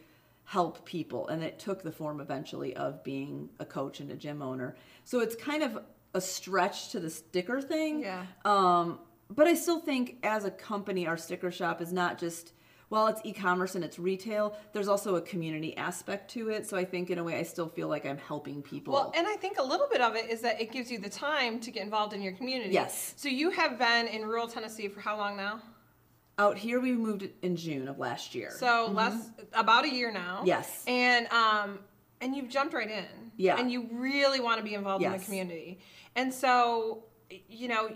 help 0.46 0.84
people, 0.84 1.26
and 1.26 1.42
it 1.42 1.58
took 1.58 1.82
the 1.82 1.90
form 1.90 2.20
eventually 2.20 2.74
of 2.76 3.02
being 3.02 3.50
a 3.58 3.64
coach 3.64 3.98
and 4.00 4.10
a 4.12 4.16
gym 4.16 4.40
owner. 4.40 4.76
So 5.04 5.20
it's 5.20 5.34
kind 5.34 5.62
of 5.62 5.80
a 6.14 6.20
stretch 6.20 6.90
to 6.90 7.00
the 7.00 7.10
sticker 7.10 7.60
thing. 7.60 8.00
Yeah. 8.00 8.24
Um, 8.44 9.00
but 9.28 9.48
I 9.48 9.54
still 9.54 9.80
think 9.80 10.18
as 10.22 10.44
a 10.44 10.50
company, 10.50 11.06
our 11.06 11.16
sticker 11.16 11.50
shop 11.50 11.82
is 11.82 11.92
not 11.92 12.16
just 12.16 12.52
while 12.90 13.08
it's 13.08 13.20
e-commerce 13.24 13.74
and 13.74 13.84
it's 13.84 13.98
retail. 13.98 14.56
There's 14.72 14.86
also 14.86 15.16
a 15.16 15.20
community 15.20 15.76
aspect 15.76 16.30
to 16.34 16.50
it. 16.50 16.64
So 16.64 16.76
I 16.76 16.84
think 16.84 17.10
in 17.10 17.18
a 17.18 17.24
way, 17.24 17.36
I 17.36 17.42
still 17.42 17.68
feel 17.68 17.88
like 17.88 18.06
I'm 18.06 18.18
helping 18.18 18.62
people. 18.62 18.94
Well, 18.94 19.12
and 19.16 19.26
I 19.26 19.34
think 19.34 19.58
a 19.58 19.64
little 19.64 19.88
bit 19.90 20.00
of 20.00 20.14
it 20.14 20.30
is 20.30 20.42
that 20.42 20.60
it 20.60 20.70
gives 20.70 20.92
you 20.92 21.00
the 21.00 21.10
time 21.10 21.58
to 21.58 21.72
get 21.72 21.82
involved 21.82 22.12
in 22.12 22.22
your 22.22 22.34
community. 22.34 22.70
Yes. 22.70 23.14
So 23.16 23.28
you 23.28 23.50
have 23.50 23.80
been 23.80 24.06
in 24.06 24.22
rural 24.22 24.46
Tennessee 24.46 24.86
for 24.86 25.00
how 25.00 25.16
long 25.16 25.36
now? 25.36 25.60
Out 26.38 26.58
here, 26.58 26.80
we 26.80 26.92
moved 26.92 27.26
in 27.42 27.56
June 27.56 27.88
of 27.88 27.98
last 27.98 28.34
year. 28.34 28.52
So 28.58 28.90
less 28.92 29.30
about 29.54 29.86
a 29.86 29.90
year 29.90 30.12
now. 30.12 30.38
Mm-hmm. 30.38 30.46
Yes. 30.46 30.84
And 30.86 31.26
um 31.32 31.78
and 32.20 32.34
you've 32.36 32.48
jumped 32.48 32.74
right 32.74 32.90
in. 32.90 33.32
Yeah. 33.36 33.58
And 33.58 33.70
you 33.70 33.88
really 33.92 34.40
want 34.40 34.58
to 34.58 34.64
be 34.64 34.74
involved 34.74 35.02
in 35.02 35.12
the 35.12 35.18
community. 35.18 35.80
And 36.14 36.32
so 36.32 37.04
you 37.48 37.68
know 37.68 37.90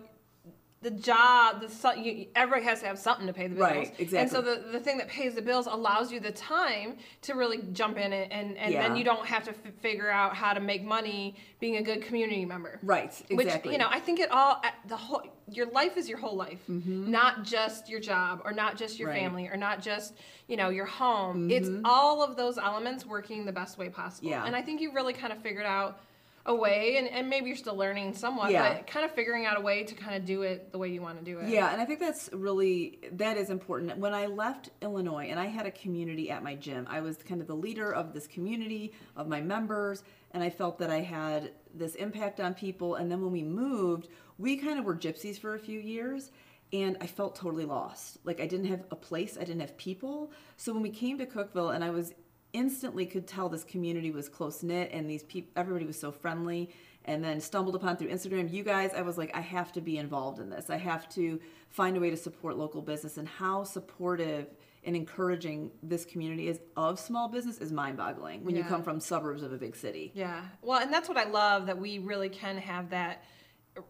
the 0.83 0.91
job, 0.91 1.61
the 1.61 2.01
you, 2.01 2.27
everybody 2.35 2.65
has 2.65 2.81
to 2.81 2.87
have 2.87 2.99
something 2.99 3.27
to 3.27 3.35
pay 3.35 3.49
the 3.49 3.55
bills. 3.55 3.71
Right, 3.71 3.95
exactly. 3.99 4.19
And 4.19 4.31
so 4.31 4.41
the, 4.41 4.65
the 4.73 4.81
thing 4.81 4.97
that 4.97 5.09
pays 5.09 5.35
the 5.35 5.43
bills 5.43 5.67
allows 5.67 6.11
you 6.11 6.21
the 6.21 6.33
time 6.33 6.97
to 7.23 7.35
really 7.35 7.59
jump 7.75 7.99
in 7.99 8.15
it, 8.15 8.29
and, 8.31 8.57
and 8.57 8.73
then 8.75 8.97
you 8.97 9.05
don't 9.05 9.27
have 9.27 9.45
to 9.45 9.51
f- 9.51 9.57
figure 9.83 10.11
out 10.11 10.35
how 10.35 10.55
to 10.55 10.61
make 10.61 10.83
money 10.83 11.37
being 11.59 11.77
a 11.77 11.83
good 11.83 12.01
community 12.01 12.47
member. 12.47 12.79
right, 12.83 13.13
exactly. 13.29 13.37
Which 13.37 13.73
you 13.73 13.77
know, 13.79 13.89
I 13.91 14.01
think 14.01 14.21
it 14.21 14.31
all 14.31 14.63
the 14.89 14.97
whole 14.97 15.23
your 15.53 15.67
life 15.67 15.99
is 15.99 16.09
your 16.09 16.19
whole 16.19 16.37
life, 16.37 16.61
not 16.69 17.43
just 17.43 17.91
your 17.91 18.01
job 18.01 18.41
or 18.47 18.53
not 18.53 18.77
just 18.79 18.99
your 18.99 19.09
Mm-hmm. 19.11 19.11
Right. 19.11 19.17
Mm-hmm. 19.23 19.27
family 19.37 19.49
or 19.49 19.57
not 19.57 19.83
just 19.83 20.15
you 20.47 20.57
know 20.57 20.71
your 20.71 20.87
home. 20.87 21.51
It's 21.51 21.69
all 21.85 22.23
of 22.23 22.37
those 22.37 22.57
elements 22.57 23.05
working 23.05 23.45
the 23.45 23.53
best 23.53 23.77
way 23.77 23.91
possible. 23.91 24.31
Yeah. 24.31 24.47
And 24.47 24.57
I 24.57 24.63
think 24.63 24.81
you 24.81 24.93
really 24.95 25.13
kind 25.13 25.33
of 25.33 25.41
figured 25.43 25.67
out 25.67 26.01
a 26.47 26.55
way, 26.55 26.97
and, 26.97 27.07
and 27.09 27.29
maybe 27.29 27.49
you're 27.49 27.57
still 27.57 27.77
learning 27.77 28.15
somewhat, 28.15 28.51
Yeah. 28.51 28.75
but 28.75 28.87
kind 28.87 29.05
of 29.05 29.13
figuring 29.13 29.45
out 29.45 29.59
a 29.59 29.61
way 29.61 29.85
to 29.85 29.95
kind 29.95 30.17
of 30.17 30.25
do 30.25 30.43
it 30.43 30.73
the 30.73 30.79
way 30.79 30.89
you 30.89 31.03
want 31.03 31.19
to 31.19 31.25
do 31.25 31.39
it. 31.39 31.49
Yeah, 31.49 31.71
and 31.71 31.81
I 31.81 31.85
think 31.85 32.01
that's 32.01 32.31
really 32.33 32.99
that 33.13 33.37
is 33.37 33.51
important. 33.51 33.99
When 33.99 34.15
I 34.15 34.27
left 34.27 34.71
Illinois 34.81 35.27
and 35.31 35.39
I 35.39 35.47
had 35.47 35.67
a 35.67 35.71
community 35.71 36.31
at 36.31 36.43
my 36.43 36.55
gym, 36.55 36.87
I 36.89 37.01
was 37.01 37.19
kind 37.19 37.41
of 37.43 37.47
the 37.47 37.55
leader 37.55 37.93
of 37.93 38.15
this 38.15 38.27
community 38.27 38.93
of 39.17 39.29
my 39.29 39.41
members, 39.41 40.03
and 40.31 40.43
I 40.43 40.49
felt 40.49 40.79
that 40.79 40.91
I 40.91 41.01
had 41.01 41.53
this 41.75 41.95
impact 41.97 42.41
on 42.41 42.55
people. 42.55 42.95
And 42.95 43.11
then 43.11 43.21
when 43.23 43.33
we 43.33 43.43
moved, 43.43 44.09
we 44.39 44.57
kind 44.57 44.79
of 44.79 44.87
were 44.87 44.97
gypsies 44.97 45.39
for 45.39 45.55
a 45.55 45.59
few 45.59 45.79
years, 45.79 46.31
and 46.73 46.97
I 47.03 47.07
felt 47.07 47.37
totally 47.37 47.67
lost. 47.67 48.19
Like 48.25 48.41
I 48.41 48.47
didn't 48.47 48.67
have 48.67 48.87
a 48.91 48.97
place, 48.97 49.37
I 49.37 49.45
didn't 49.45 49.61
have 49.61 49.77
people. 49.77 50.33
So 50.57 50.73
when 50.73 50.83
we 50.83 50.91
came 50.91 51.19
to 51.19 51.27
Cookeville, 51.27 51.75
and 51.75 51.85
I 51.85 51.91
was 51.91 52.15
instantly 52.53 53.07
could 53.07 53.27
tell 53.27 53.49
this 53.49 53.65
community 53.65 54.11
was 54.11 54.29
close 54.29 54.63
knit 54.63 54.91
and 54.93 55.09
these 55.09 55.23
people 55.25 55.51
everybody 55.57 55.87
was 55.87 55.99
so 55.99 56.11
friendly 56.11 56.71
and 57.05 57.23
then 57.25 57.41
stumbled 57.41 57.75
upon 57.75 57.97
through 57.97 58.09
Instagram 58.09 58.53
you 58.53 58.63
guys 58.65 58.93
I 58.95 59.03
was 59.03 59.17
like 59.17 59.31
I 59.35 59.41
have 59.41 59.73
to 59.73 59.81
be 59.81 59.99
involved 59.99 60.39
in 60.41 60.51
this 60.51 60.69
I 60.71 60.77
have 60.77 61.09
to 61.11 61.41
find 61.69 61.97
a 61.97 62.01
way 62.01 62.11
to 62.11 62.17
support 62.17 62.57
local 62.57 62.83
business 62.83 63.17
and 63.19 63.29
how 63.29 63.65
supportive 63.65 64.49
and 64.83 64.97
encouraging 64.97 65.71
this 65.83 66.05
community 66.05 66.49
is 66.49 66.59
of 66.77 66.99
small 66.99 67.29
business 67.29 67.59
is 67.59 67.71
mind-boggling 67.71 68.45
when 68.45 68.57
you 68.57 68.65
come 68.65 68.83
from 68.83 68.99
suburbs 68.99 69.43
of 69.43 69.53
a 69.53 69.57
big 69.59 69.77
city 69.77 70.11
Yeah. 70.15 70.43
Well, 70.63 70.81
and 70.81 70.93
that's 70.93 71.09
what 71.09 71.19
I 71.19 71.25
love 71.25 71.67
that 71.67 71.79
we 71.79 71.99
really 71.99 72.31
can 72.31 72.57
have 72.57 72.91
that 72.91 73.25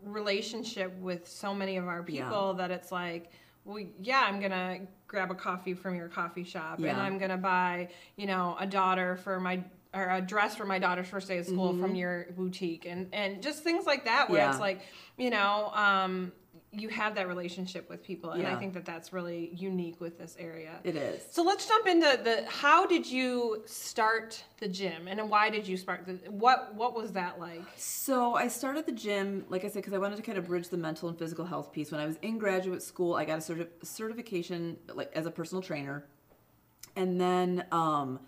relationship 0.03 0.95
with 0.99 1.27
so 1.29 1.55
many 1.55 1.77
of 1.77 1.87
our 1.87 2.05
Yeah. 2.09 2.25
people 2.25 2.55
that 2.55 2.71
it's 2.71 2.93
like, 2.93 3.31
well, 3.65 3.83
yeah, 4.01 4.23
I'm 4.27 4.39
going 4.41 4.51
to 4.53 4.81
grab 5.07 5.31
a 5.31 5.35
coffee 5.35 5.75
from 5.75 5.95
your 5.95 6.09
coffee 6.09 6.45
shop 6.45 6.79
and 6.79 7.01
I'm 7.01 7.19
going 7.19 7.31
to 7.31 7.37
buy, 7.37 7.89
you 8.17 8.27
know, 8.27 8.57
a 8.59 8.67
daughter 8.67 9.17
for 9.17 9.41
my 9.41 9.63
or 9.93 10.09
a 10.09 10.21
dress 10.21 10.55
for 10.55 10.65
my 10.65 10.79
daughter's 10.79 11.09
first 11.09 11.27
day 11.27 11.39
of 11.39 11.47
school 11.47 11.77
from 11.77 11.97
your 11.97 12.27
boutique 12.37 12.87
and 12.87 13.09
and 13.13 13.43
just 13.43 13.65
things 13.65 13.87
like 13.87 14.05
that 14.05 14.31
where 14.31 14.39
Mm-hmm. 14.41 14.47
Yeah. 14.47 14.51
it's 14.53 14.61
like, 14.61 14.81
you 15.19 15.31
know, 15.31 15.73
um 15.75 16.33
you 16.73 16.89
have 16.89 17.17
that 17.17 17.27
relationship 17.27 17.91
with 17.91 18.01
people 18.03 18.31
and 18.31 18.47
I 18.47 18.55
think 18.57 18.75
that 18.75 18.85
that's 18.85 19.13
really 19.13 19.51
unique 19.55 20.01
with 20.01 20.19
this 20.19 20.37
area. 20.39 20.79
it 20.85 20.95
is 20.95 21.25
So 21.31 21.43
let's 21.43 21.67
jump 21.67 21.87
into 21.89 22.21
the 22.23 22.45
how 22.49 22.87
did 22.87 23.05
you 23.05 23.63
start 23.67 24.45
the 24.61 24.69
gym 24.69 25.09
and 25.09 25.19
then 25.19 25.29
why 25.29 25.51
did 25.51 25.67
you 25.67 25.77
start 25.77 26.07
the 26.07 26.15
what 26.31 26.73
what 26.77 26.95
was 26.95 27.11
that 27.13 27.41
like? 27.41 27.63
So 27.77 28.35
I 28.35 28.47
started 28.47 28.87
the 28.87 28.93
gym, 28.93 29.45
like 29.49 29.65
I 29.65 29.69
said, 29.69 29.83
because 29.83 29.95
I 29.95 29.99
wanted 29.99 30.17
to 30.17 30.23
kind 30.23 30.39
of 30.39 30.47
bridge 30.47 30.69
the 30.69 30.77
mental 30.77 31.09
and 31.09 31.19
physical 31.19 31.45
health 31.45 31.73
piece. 31.73 31.91
When 31.91 32.01
I 32.01 32.07
was 32.07 32.17
in 32.23 32.39
graduate 32.39 32.83
school, 32.83 33.15
I 33.17 33.25
got 33.25 33.39
a 33.39 33.43
certi- 33.43 33.69
certification 33.83 34.77
like 34.95 35.11
as 35.15 35.27
a 35.27 35.31
personal 35.31 35.63
trainer, 35.63 36.05
and 36.95 37.21
then, 37.21 37.65
um, 37.73 38.21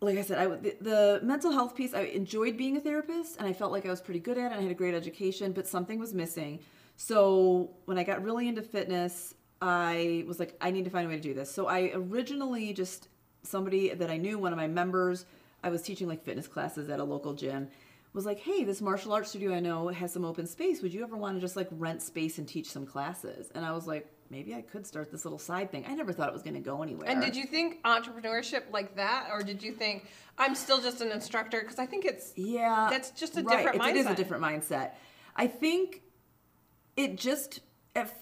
like 0.00 0.18
I 0.18 0.22
said, 0.22 0.38
I 0.38 0.46
the, 0.46 0.76
the 0.80 1.20
mental 1.22 1.52
health 1.52 1.74
piece. 1.74 1.94
I 1.94 2.02
enjoyed 2.02 2.56
being 2.56 2.76
a 2.76 2.80
therapist, 2.80 3.38
and 3.38 3.46
I 3.48 3.52
felt 3.52 3.72
like 3.72 3.84
I 3.86 3.90
was 3.90 4.00
pretty 4.00 4.20
good 4.20 4.38
at 4.38 4.44
it. 4.44 4.52
and 4.52 4.60
I 4.60 4.62
had 4.62 4.70
a 4.70 4.74
great 4.74 4.94
education, 4.94 5.52
but 5.52 5.66
something 5.66 5.98
was 5.98 6.12
missing. 6.14 6.60
So 7.00 7.70
when 7.84 7.96
I 7.96 8.02
got 8.02 8.24
really 8.24 8.48
into 8.48 8.60
fitness, 8.60 9.32
I 9.62 10.24
was 10.26 10.40
like, 10.40 10.56
I 10.60 10.72
need 10.72 10.84
to 10.84 10.90
find 10.90 11.06
a 11.06 11.08
way 11.08 11.14
to 11.14 11.22
do 11.22 11.32
this. 11.32 11.48
So 11.50 11.68
I 11.68 11.92
originally 11.94 12.72
just 12.72 13.08
somebody 13.44 13.94
that 13.94 14.10
I 14.10 14.16
knew, 14.16 14.36
one 14.36 14.52
of 14.52 14.56
my 14.56 14.66
members, 14.66 15.24
I 15.62 15.70
was 15.70 15.80
teaching 15.82 16.08
like 16.08 16.24
fitness 16.24 16.48
classes 16.48 16.88
at 16.90 16.98
a 16.98 17.04
local 17.04 17.34
gym, 17.34 17.68
was 18.12 18.26
like, 18.26 18.40
hey, 18.40 18.64
this 18.64 18.80
martial 18.80 19.12
arts 19.12 19.28
studio 19.30 19.54
I 19.54 19.60
know 19.60 19.86
has 19.88 20.12
some 20.12 20.24
open 20.24 20.44
space. 20.48 20.82
Would 20.82 20.92
you 20.92 21.04
ever 21.04 21.16
want 21.16 21.36
to 21.36 21.40
just 21.40 21.54
like 21.54 21.68
rent 21.70 22.02
space 22.02 22.38
and 22.38 22.48
teach 22.48 22.68
some 22.68 22.84
classes? 22.84 23.48
And 23.54 23.64
I 23.64 23.70
was 23.70 23.86
like, 23.86 24.08
maybe 24.28 24.52
I 24.54 24.62
could 24.62 24.84
start 24.84 25.12
this 25.12 25.24
little 25.24 25.38
side 25.38 25.70
thing. 25.70 25.84
I 25.88 25.94
never 25.94 26.12
thought 26.12 26.28
it 26.28 26.32
was 26.32 26.42
going 26.42 26.54
to 26.54 26.60
go 26.60 26.82
anywhere. 26.82 27.08
And 27.08 27.22
did 27.22 27.36
you 27.36 27.44
think 27.44 27.80
entrepreneurship 27.84 28.72
like 28.72 28.96
that 28.96 29.28
or 29.30 29.44
did 29.44 29.62
you 29.62 29.70
think 29.72 30.08
I'm 30.36 30.56
still 30.56 30.80
just 30.80 31.00
an 31.00 31.12
instructor 31.12 31.60
because 31.60 31.78
I 31.78 31.86
think 31.86 32.04
it's 32.04 32.32
Yeah. 32.34 32.88
That's 32.90 33.12
just 33.12 33.36
a 33.36 33.42
right. 33.42 33.58
different 33.58 33.76
It's- 33.76 33.90
It 33.90 33.96
is 33.98 34.06
a 34.06 34.14
different 34.16 34.42
mindset. 34.42 34.94
I 35.36 35.46
think 35.46 36.02
it 36.98 37.16
just 37.16 37.60
if 37.94 38.12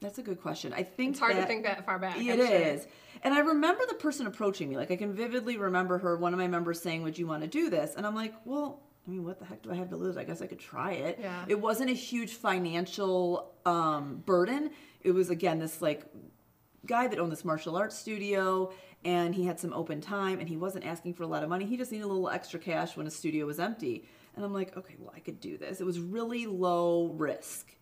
that's 0.00 0.18
a 0.18 0.22
good 0.22 0.40
question. 0.40 0.72
I 0.72 0.82
think 0.82 1.12
it's 1.12 1.20
hard 1.20 1.36
to 1.36 1.46
think 1.46 1.64
that 1.64 1.84
far 1.84 1.98
back. 1.98 2.16
It 2.16 2.30
I'm 2.30 2.46
sure. 2.46 2.86
And 3.24 3.32
I 3.32 3.38
remember 3.38 3.82
the 3.88 3.94
person 3.94 4.26
approaching 4.26 4.68
me. 4.68 4.76
Like 4.76 4.90
I 4.90 4.96
can 4.96 5.14
vividly 5.14 5.56
remember 5.56 5.98
her, 5.98 6.16
one 6.16 6.32
of 6.32 6.38
my 6.38 6.48
members 6.48 6.82
saying, 6.82 7.02
Would 7.02 7.18
you 7.18 7.26
want 7.26 7.42
to 7.42 7.48
do 7.48 7.70
this? 7.70 7.94
And 7.96 8.06
I'm 8.06 8.14
like, 8.14 8.34
Well, 8.44 8.82
I 9.06 9.10
mean, 9.10 9.24
what 9.24 9.38
the 9.38 9.44
heck 9.44 9.62
do 9.62 9.72
I 9.72 9.74
have 9.74 9.88
to 9.90 9.96
lose? 9.96 10.16
I 10.16 10.24
guess 10.24 10.42
I 10.42 10.46
could 10.46 10.58
try 10.58 10.92
it. 10.92 11.18
Yeah. 11.20 11.44
It 11.48 11.60
wasn't 11.60 11.90
a 11.90 11.94
huge 11.94 12.34
financial 12.34 13.54
um, 13.64 14.22
burden. 14.26 14.70
It 15.00 15.12
was 15.12 15.30
again 15.30 15.58
this 15.58 15.80
like 15.80 16.04
guy 16.84 17.06
that 17.06 17.18
owned 17.18 17.32
this 17.32 17.44
martial 17.44 17.76
arts 17.76 17.96
studio 17.96 18.72
and 19.04 19.34
he 19.34 19.44
had 19.44 19.58
some 19.58 19.72
open 19.72 20.00
time 20.00 20.40
and 20.40 20.48
he 20.48 20.56
wasn't 20.56 20.84
asking 20.84 21.14
for 21.14 21.22
a 21.22 21.28
lot 21.28 21.42
of 21.42 21.48
money. 21.48 21.64
He 21.64 21.76
just 21.76 21.92
needed 21.92 22.04
a 22.04 22.08
little 22.08 22.28
extra 22.28 22.58
cash 22.58 22.96
when 22.96 23.06
his 23.06 23.16
studio 23.16 23.46
was 23.46 23.60
empty. 23.60 24.04
And 24.34 24.44
I'm 24.44 24.52
like, 24.52 24.76
okay, 24.76 24.94
well, 24.98 25.12
I 25.14 25.20
could 25.20 25.40
do 25.40 25.58
this. 25.58 25.80
It 25.80 25.84
was 25.84 26.00
really 26.00 26.46
low 26.46 27.08
risk. 27.08 27.74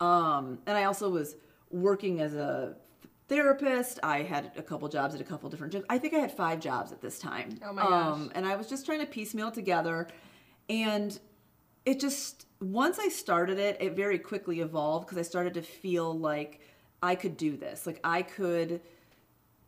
Um, 0.00 0.58
and 0.66 0.76
I 0.76 0.84
also 0.84 1.10
was 1.10 1.36
working 1.70 2.20
as 2.20 2.34
a 2.34 2.76
therapist. 3.28 3.98
I 4.02 4.22
had 4.22 4.52
a 4.56 4.62
couple 4.62 4.88
jobs 4.88 5.14
at 5.14 5.20
a 5.20 5.24
couple 5.24 5.50
different 5.50 5.72
jobs. 5.72 5.84
I 5.88 5.98
think 5.98 6.14
I 6.14 6.18
had 6.18 6.32
five 6.32 6.60
jobs 6.60 6.92
at 6.92 7.00
this 7.00 7.18
time. 7.18 7.58
Oh 7.64 7.72
my 7.72 7.82
gosh. 7.82 7.92
Um, 7.92 8.32
and 8.34 8.46
I 8.46 8.56
was 8.56 8.68
just 8.68 8.86
trying 8.86 9.00
to 9.00 9.06
piecemeal 9.06 9.50
together. 9.50 10.08
And 10.68 11.18
it 11.84 11.98
just, 11.98 12.46
once 12.60 12.98
I 12.98 13.08
started 13.08 13.58
it, 13.58 13.76
it 13.80 13.94
very 13.94 14.18
quickly 14.18 14.60
evolved 14.60 15.06
because 15.06 15.18
I 15.18 15.22
started 15.22 15.54
to 15.54 15.62
feel 15.62 16.16
like 16.16 16.60
I 17.02 17.14
could 17.14 17.36
do 17.36 17.56
this. 17.56 17.86
Like 17.86 18.00
I 18.04 18.22
could 18.22 18.80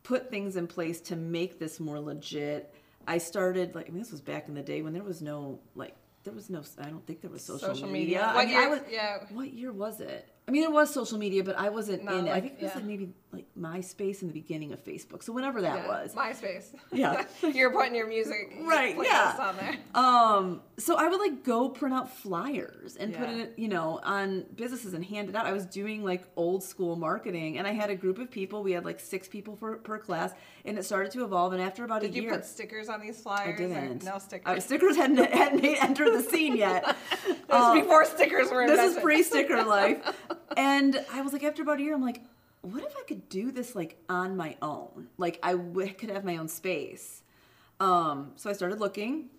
put 0.03 0.29
things 0.29 0.55
in 0.55 0.67
place 0.67 1.01
to 1.01 1.15
make 1.15 1.59
this 1.59 1.79
more 1.79 1.99
legit. 1.99 2.73
I 3.07 3.17
started 3.17 3.75
like 3.75 3.87
I 3.87 3.89
mean 3.89 3.99
this 3.99 4.11
was 4.11 4.21
back 4.21 4.47
in 4.47 4.53
the 4.53 4.61
day 4.61 4.81
when 4.81 4.93
there 4.93 5.03
was 5.03 5.21
no 5.21 5.59
like 5.75 5.95
there 6.23 6.33
was 6.33 6.49
no 6.49 6.61
I 6.79 6.89
don't 6.89 7.05
think 7.05 7.21
there 7.21 7.29
was 7.31 7.43
social, 7.43 7.69
Social 7.69 7.87
media. 7.87 8.19
media. 8.19 8.21
I 8.25 8.35
What 8.35 8.47
mean, 8.47 8.57
I 8.57 8.67
was, 8.67 8.79
yeah. 8.89 9.17
What 9.31 9.53
year 9.53 9.71
was 9.71 9.99
it? 9.99 10.27
I 10.47 10.51
mean, 10.51 10.63
it 10.63 10.71
was 10.71 10.93
social 10.93 11.17
media, 11.17 11.41
but 11.43 11.57
I 11.57 11.69
wasn't 11.69 12.03
No, 12.03 12.17
in 12.17 12.27
it. 12.27 12.29
I 12.29 12.33
like, 12.33 12.43
think 12.43 12.53
it 12.59 12.63
was 12.63 12.71
yeah. 12.71 12.75
like 12.75 12.85
maybe 12.85 13.09
like 13.31 13.45
MySpace 13.59 14.21
in 14.21 14.27
the 14.27 14.33
beginning 14.33 14.73
of 14.73 14.83
Facebook. 14.83 15.23
So 15.23 15.31
whenever 15.33 15.61
that 15.61 15.79
Yeah, 15.79 15.87
was. 15.87 16.13
MySpace. 16.13 16.65
Yeah. 16.91 17.23
You're 17.53 17.71
putting 17.71 17.95
your 17.95 18.07
music 18.07 18.53
Right, 18.61 18.95
playlist 18.95 19.03
yeah. 19.05 19.35
on 19.39 19.55
there. 19.57 19.77
Um, 19.95 20.61
so 20.77 20.97
I 20.97 21.07
would 21.07 21.19
like 21.19 21.43
go 21.43 21.69
print 21.69 21.95
out 21.95 22.11
flyers 22.15 22.95
and 22.97 23.13
put 23.15 23.29
Yeah. 23.29 23.43
it, 23.43 23.53
you 23.57 23.69
know, 23.69 24.01
on 24.03 24.45
businesses 24.55 24.93
and 24.93 25.03
hand 25.03 25.29
it 25.29 25.35
out. 25.35 25.45
I 25.45 25.53
was 25.53 25.65
doing 25.65 26.03
like 26.03 26.23
old 26.35 26.61
school 26.63 26.95
marketing 26.97 27.57
and 27.57 27.65
I 27.65 27.71
had 27.71 27.89
a 27.89 27.95
group 27.95 28.19
of 28.19 28.29
people. 28.29 28.63
We 28.63 28.73
had 28.73 28.83
like 28.85 28.99
six 28.99 29.27
people 29.29 29.55
per, 29.55 29.77
per 29.77 29.97
class 29.97 30.33
and 30.65 30.77
it 30.77 30.83
started 30.83 31.11
to 31.13 31.23
evolve. 31.23 31.53
And 31.53 31.61
after 31.61 31.85
about 31.85 32.01
Did 32.01 32.11
a 32.11 32.15
you 32.15 32.21
year, 32.23 32.31
put 32.33 32.45
stickers 32.45 32.89
on 32.89 32.99
these 33.01 33.19
flyers? 33.21 33.47
I 33.47 33.63
or 33.63 33.67
didn't. 33.69 34.03
No 34.03 34.19
stickers. 34.19 34.65
Stickers 34.65 34.97
hadn't, 34.97 35.17
hadn't 35.33 35.63
entered 35.63 36.13
the 36.13 36.21
scene 36.21 36.55
yet. 36.57 36.83
this 37.25 37.37
was 37.49 37.79
before 37.81 38.05
stickers 38.05 38.51
were 38.51 38.67
this 38.67 38.77
is 38.79 38.85
invented. 38.97 39.03
pre 39.03 39.23
sticker 39.23 39.63
life. 39.63 39.99
And 40.57 41.03
I 41.11 41.21
was 41.21 41.33
like, 41.33 41.43
after 41.43 41.61
about 41.61 41.79
a 41.79 41.83
year, 41.83 41.93
I'm 41.93 42.01
like, 42.01 42.21
what 42.61 42.83
if 42.83 42.95
I 42.97 43.03
could 43.03 43.27
do 43.29 43.51
this 43.51 43.75
like 43.75 43.97
on 44.09 44.37
my 44.37 44.55
own? 44.61 45.09
Like 45.17 45.39
I 45.43 45.51
w- 45.53 45.93
could 45.93 46.09
have 46.09 46.23
my 46.23 46.37
own 46.37 46.47
space. 46.47 47.23
Um, 47.79 48.31
so 48.35 48.49
I 48.49 48.53
started 48.53 48.79
looking 48.79 49.29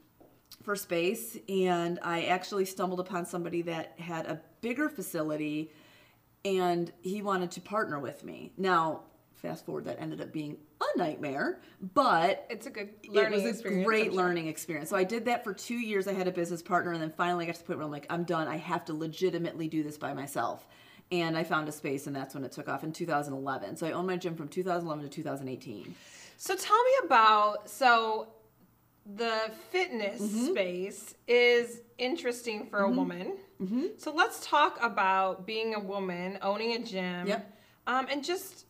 for 0.62 0.76
space, 0.76 1.37
and 1.49 1.99
I 2.02 2.25
actually 2.25 2.64
stumbled 2.64 3.00
upon 3.00 3.26
somebody 3.26 3.62
that 3.62 3.99
had 3.99 4.26
a 4.26 4.40
bigger 4.61 4.88
facility, 4.88 5.71
and 6.44 6.92
he 7.02 7.23
wanted 7.23 7.50
to 7.52 7.61
partner 7.61 7.99
with 7.99 8.25
me. 8.25 8.52
Now, 8.56 9.02
fast 9.35 9.64
forward, 9.66 9.85
that 9.87 10.00
ended 10.00 10.21
up 10.21 10.33
being 10.33 10.56
a 10.80 10.99
nightmare, 10.99 11.61
but 11.94 12.47
It's 12.50 12.66
a 12.66 12.71
good 12.71 12.90
learning 13.09 13.33
it 13.33 13.37
was 13.37 13.44
a 13.44 13.49
experience. 13.50 13.87
great 13.87 14.04
sure. 14.06 14.12
learning 14.14 14.47
experience. 14.49 14.90
So 14.90 14.97
I 14.97 15.04
did 15.04 15.25
that 15.26 15.44
for 15.44 15.54
two 15.54 15.75
years. 15.78 16.06
I 16.06 16.12
had 16.12 16.28
a 16.28 16.33
business 16.33 16.62
partner, 16.62 16.92
and 16.92 17.02
then 17.02 17.12
finally 17.16 17.44
I 17.44 17.47
got 17.47 17.54
to 17.56 17.61
the 17.61 17.66
point 17.66 17.78
where 17.78 17.87
I'm 17.87 17.92
like, 17.92 18.06
I'm 18.11 18.25
done. 18.25 18.47
I 18.49 18.56
have 18.59 18.85
to 18.87 18.94
legitimately 18.94 19.68
do 19.68 19.83
this 19.83 19.97
by 19.99 20.12
myself. 20.14 20.66
And 21.12 21.37
I 21.37 21.44
found 21.44 21.68
a 21.68 21.73
space, 21.73 22.06
and 22.06 22.16
that's 22.16 22.34
when 22.34 22.44
it 22.44 22.52
took 22.52 22.68
off 22.68 22.82
in 22.82 22.92
2011. 22.92 23.76
So 23.76 23.87
I 23.87 23.92
owned 23.92 24.06
my 24.06 24.16
gym 24.16 24.34
from 24.34 24.49
2011 24.49 25.04
to 25.04 25.11
2018. 25.11 25.94
So 26.37 26.56
tell 26.56 26.82
me 26.82 26.90
about 27.04 27.68
so 27.70 28.28
the 29.16 29.50
fitness 29.70 30.20
Mm-hmm. 30.20 30.46
space 30.46 31.14
is 31.28 31.82
interesting 31.99 32.66
for 32.66 32.80
a 32.80 32.90
woman. 32.90 33.37
Mm-hmm. 33.62 33.87
So 33.99 34.12
let's 34.14 34.44
talk 34.44 34.78
about 34.82 35.46
being 35.46 35.75
a 35.75 35.80
woman 35.80 36.38
owning 36.42 36.73
a 36.73 36.78
gym. 36.84 37.26
Yep. 37.28 37.58
Um, 37.87 38.06
and 38.11 38.25
just 38.25 38.64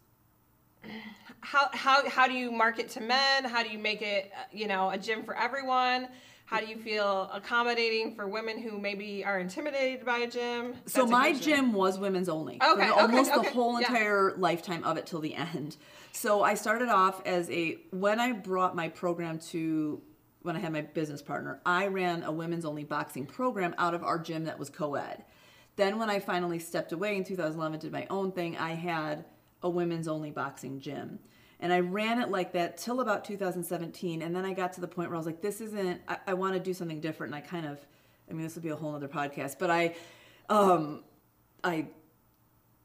how 1.41 1.69
how 1.73 2.07
how 2.09 2.27
do 2.27 2.35
you 2.35 2.51
market 2.51 2.89
to 2.91 3.01
men? 3.01 3.45
How 3.45 3.63
do 3.63 3.71
you 3.71 3.79
make 3.79 4.03
it 4.03 4.33
you 4.53 4.67
know 4.67 4.91
a 4.91 4.99
gym 4.99 5.23
for 5.23 5.37
everyone? 5.37 6.09
How 6.47 6.61
do 6.61 6.67
you 6.67 6.77
feel 6.77 7.31
accommodating 7.33 8.15
for 8.15 8.29
women 8.29 8.61
who 8.61 8.79
maybe 8.79 9.25
are 9.25 9.39
intimidated 9.39 10.05
by 10.05 10.19
a 10.19 10.31
gym? 10.31 10.75
So 10.87 11.01
That's 11.01 11.09
a 11.09 11.13
my 11.13 11.33
gym 11.33 11.73
was 11.73 11.99
women's 11.99 12.29
only. 12.29 12.57
Okay, 12.63 12.63
for 12.63 12.83
okay, 12.83 12.91
almost 12.91 13.33
okay, 13.33 13.49
the 13.49 13.55
whole 13.55 13.81
yeah. 13.81 13.89
entire 13.89 14.35
lifetime 14.37 14.85
of 14.85 14.99
it 14.99 15.07
till 15.07 15.21
the 15.21 15.35
end. 15.35 15.77
So 16.13 16.43
I 16.43 16.55
started 16.55 16.91
off 16.91 17.27
as 17.27 17.51
a 17.51 17.79
when 17.91 18.21
I 18.21 18.33
brought 18.33 18.77
my 18.77 18.89
program 18.89 19.39
to 19.51 20.03
when 20.43 20.55
I 20.55 20.59
had 20.59 20.73
my 20.73 20.83
business 20.83 21.23
partner, 21.23 21.61
I 21.65 21.87
ran 21.87 22.23
a 22.23 22.31
women's 22.31 22.67
only 22.67 22.85
boxing 22.85 23.25
program 23.25 23.75
out 23.79 23.95
of 23.95 24.05
our 24.05 24.19
gym 24.19 24.45
that 24.45 24.59
was 24.59 24.69
co-ed. 24.69 25.25
Then 25.77 25.99
when 25.99 26.11
I 26.11 26.21
finally 26.21 26.59
stepped 26.59 26.93
away 26.93 27.17
in 27.17 27.25
2011 27.25 27.81
did 27.81 27.91
my 27.91 28.07
own 28.11 28.31
thing, 28.31 28.57
I 28.59 28.75
had 28.75 29.25
a 29.63 29.71
women's 29.71 30.07
only 30.07 30.31
boxing 30.31 30.81
gym. 30.81 31.19
And 31.65 31.73
I 31.73 31.81
ran 31.81 32.21
it 32.21 32.29
like 32.29 32.53
that 32.53 32.77
till 32.77 33.01
about 33.01 33.25
2017. 33.25 34.21
And 34.21 34.37
then 34.37 34.45
I 34.45 34.53
got 34.53 34.75
to 34.75 34.83
the 34.83 34.87
point 34.87 35.09
where 35.09 35.17
I 35.17 35.19
was 35.19 35.25
like, 35.25 35.41
this 35.41 35.63
isn't, 35.63 35.99
I, 36.07 36.19
I 36.27 36.35
want 36.35 36.53
to 36.53 36.61
do 36.61 36.75
something 36.75 37.01
different. 37.01 37.35
And 37.35 37.43
I 37.43 37.47
kind 37.47 37.65
of, 37.65 37.79
I 38.29 38.35
mean, 38.35 38.43
this 38.43 38.55
would 38.55 38.63
be 38.63 38.69
a 38.69 38.77
whole 38.77 38.95
other 38.95 39.09
podcast, 39.09 39.59
but 39.59 39.71
I, 39.71 39.97
um, 40.51 41.05
I 41.65 41.87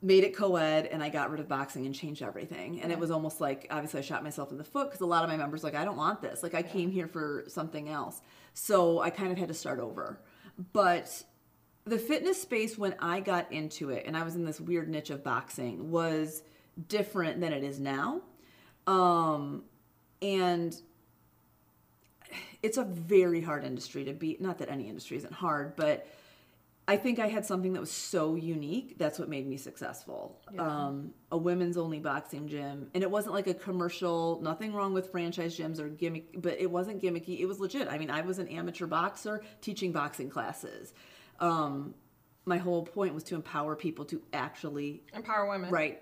made 0.01 0.24
it 0.24 0.33
co-ed 0.33 0.86
and 0.86 1.03
I 1.03 1.09
got 1.09 1.29
rid 1.29 1.41
of 1.41 1.50
boxing 1.50 1.86
and 1.88 1.93
changed 1.93 2.21
everything. 2.21 2.81
And 2.81 2.89
it 2.89 2.98
was 2.98 3.12
almost 3.12 3.41
like 3.41 3.67
obviously 3.69 4.00
I 4.00 4.01
shot 4.01 4.24
myself 4.24 4.50
in 4.50 4.57
the 4.57 4.63
foot 4.63 4.88
because 4.88 5.01
a 5.01 5.05
lot 5.05 5.25
of 5.25 5.29
my 5.29 5.36
members 5.36 5.62
were 5.62 5.71
like 5.71 5.77
I 5.77 5.83
don't 5.83 5.98
want 5.98 6.21
this. 6.21 6.41
Like 6.41 6.53
I 6.53 6.63
came 6.63 6.89
here 6.89 7.09
for 7.09 7.43
something 7.50 7.89
else. 7.89 8.21
So 8.53 9.01
I 9.01 9.09
kind 9.09 9.33
of 9.33 9.38
had 9.38 9.50
to 9.50 9.53
start 9.53 9.81
over. 9.81 10.21
But 10.71 11.21
the 11.83 12.00
fitness 12.00 12.41
space 12.41 12.77
when 12.77 12.95
I 13.00 13.19
got 13.19 13.51
into 13.51 13.89
it 13.89 14.05
and 14.05 14.15
I 14.15 14.24
was 14.24 14.36
in 14.36 14.45
this 14.45 14.62
weird 14.62 14.88
niche 14.88 15.09
of 15.09 15.21
boxing 15.21 15.91
was 15.91 16.43
different 16.88 17.41
than 17.41 17.51
it 17.51 17.65
is 17.65 17.81
now. 17.81 18.21
Um 18.89 19.63
and 20.22 20.75
it's 22.62 22.77
a 22.77 22.84
very 22.84 23.41
hard 23.41 23.63
industry 23.63 24.03
to 24.05 24.13
be 24.13 24.38
not 24.39 24.58
that 24.60 24.69
any 24.69 24.88
industry 24.88 25.17
isn't 25.17 25.34
hard, 25.34 25.75
but 25.75 26.08
I 26.88 26.98
think 26.98 27.19
I 27.19 27.27
had 27.27 27.46
something 27.46 27.74
that 27.74 27.79
was 27.79 27.91
so 27.91 28.34
unique. 28.34 28.98
That's 28.98 29.19
what 29.19 29.29
made 29.29 29.48
me 29.48 29.58
successful. 29.58 30.41
Um, 30.58 31.13
a 31.31 31.38
women's 31.38 31.77
only 31.77 32.00
boxing 32.00 32.48
gym, 32.48 32.89
and 32.96 33.03
it 33.03 33.12
wasn't 33.12 33.36
like 33.36 33.46
a 33.46 33.53
commercial. 33.53 34.39
Nothing 34.41 34.74
wrong 34.74 34.93
with 34.93 35.12
franchise 35.12 35.55
gyms 35.55 35.79
or 35.79 35.88
gimmick, 35.88 36.41
but 36.41 36.60
it 36.60 36.72
wasn't 36.72 37.00
gimmicky. 37.00 37.39
It 37.39 37.46
was 37.46 37.60
legit. 37.60 37.88
I 37.88 38.00
mean, 38.00 38.10
I 38.10 38.22
was 38.22 38.39
an 38.39 38.48
amateur 38.48 38.88
boxer 38.88 39.43
teaching 39.62 39.91
boxing 39.91 40.31
classes. 40.31 40.93
Um, 41.39 41.93
my 42.46 42.58
whole 42.58 42.84
point 42.84 43.13
was 43.13 43.24
to 43.25 43.36
empower 43.36 43.75
people 43.75 44.05
to 44.05 44.24
actually 44.34 45.03
empower 45.13 45.48
women. 45.48 45.69
right 45.69 46.01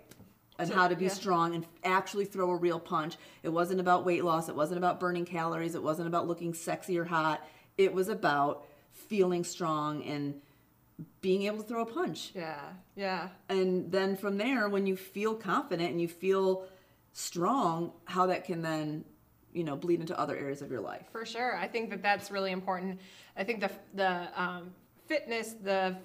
and 0.60 0.70
So, 0.70 0.76
how 0.76 0.88
to 0.88 0.96
be 0.96 1.06
yeah. 1.06 1.12
strong 1.12 1.56
and 1.56 1.66
actually 1.84 2.26
throw 2.26 2.50
a 2.52 2.56
real 2.56 2.80
punch. 2.80 3.16
It 3.44 3.50
wasn't 3.50 3.80
about 3.80 4.06
weight 4.06 4.24
loss. 4.24 4.50
It 4.50 4.56
wasn't 4.56 4.78
about 4.78 5.00
burning 5.00 5.26
calories. 5.26 5.76
It 5.76 5.84
wasn't 5.84 6.08
about 6.08 6.28
looking 6.28 6.54
sexy 6.54 6.98
or 6.98 7.06
hot. 7.06 7.46
It 7.78 7.94
was 7.94 8.10
about 8.10 8.66
feeling 8.92 9.44
strong 9.44 10.04
and 10.04 10.42
being 11.22 11.44
able 11.44 11.58
to 11.58 11.64
throw 11.64 11.82
a 11.82 11.86
punch. 11.86 12.32
Yeah. 12.34 12.60
Yeah. 12.96 13.30
And 13.50 13.92
then 13.92 14.18
from 14.18 14.38
there, 14.38 14.68
when 14.68 14.88
you 14.88 14.96
feel 14.98 15.36
confident 15.36 15.92
and 15.92 16.02
you 16.02 16.08
feel 16.08 16.66
strong, 17.14 17.92
how 18.06 18.26
that 18.28 18.46
can 18.46 18.62
then, 18.64 19.06
you 19.54 19.64
know, 19.64 19.76
bleed 19.76 20.00
into 20.00 20.20
other 20.20 20.36
areas 20.36 20.62
of 20.64 20.72
your 20.72 20.82
life. 20.82 21.06
For 21.12 21.26
sure, 21.26 21.56
I 21.56 21.68
think 21.68 21.92
that 21.92 22.02
that's 22.02 22.32
really 22.32 22.52
important. 22.52 23.00
I 23.36 23.44
think 23.44 23.60
the 23.60 23.70
the 23.94 24.28
um, 24.42 24.74
fitness, 25.08 25.54
the 25.64 25.98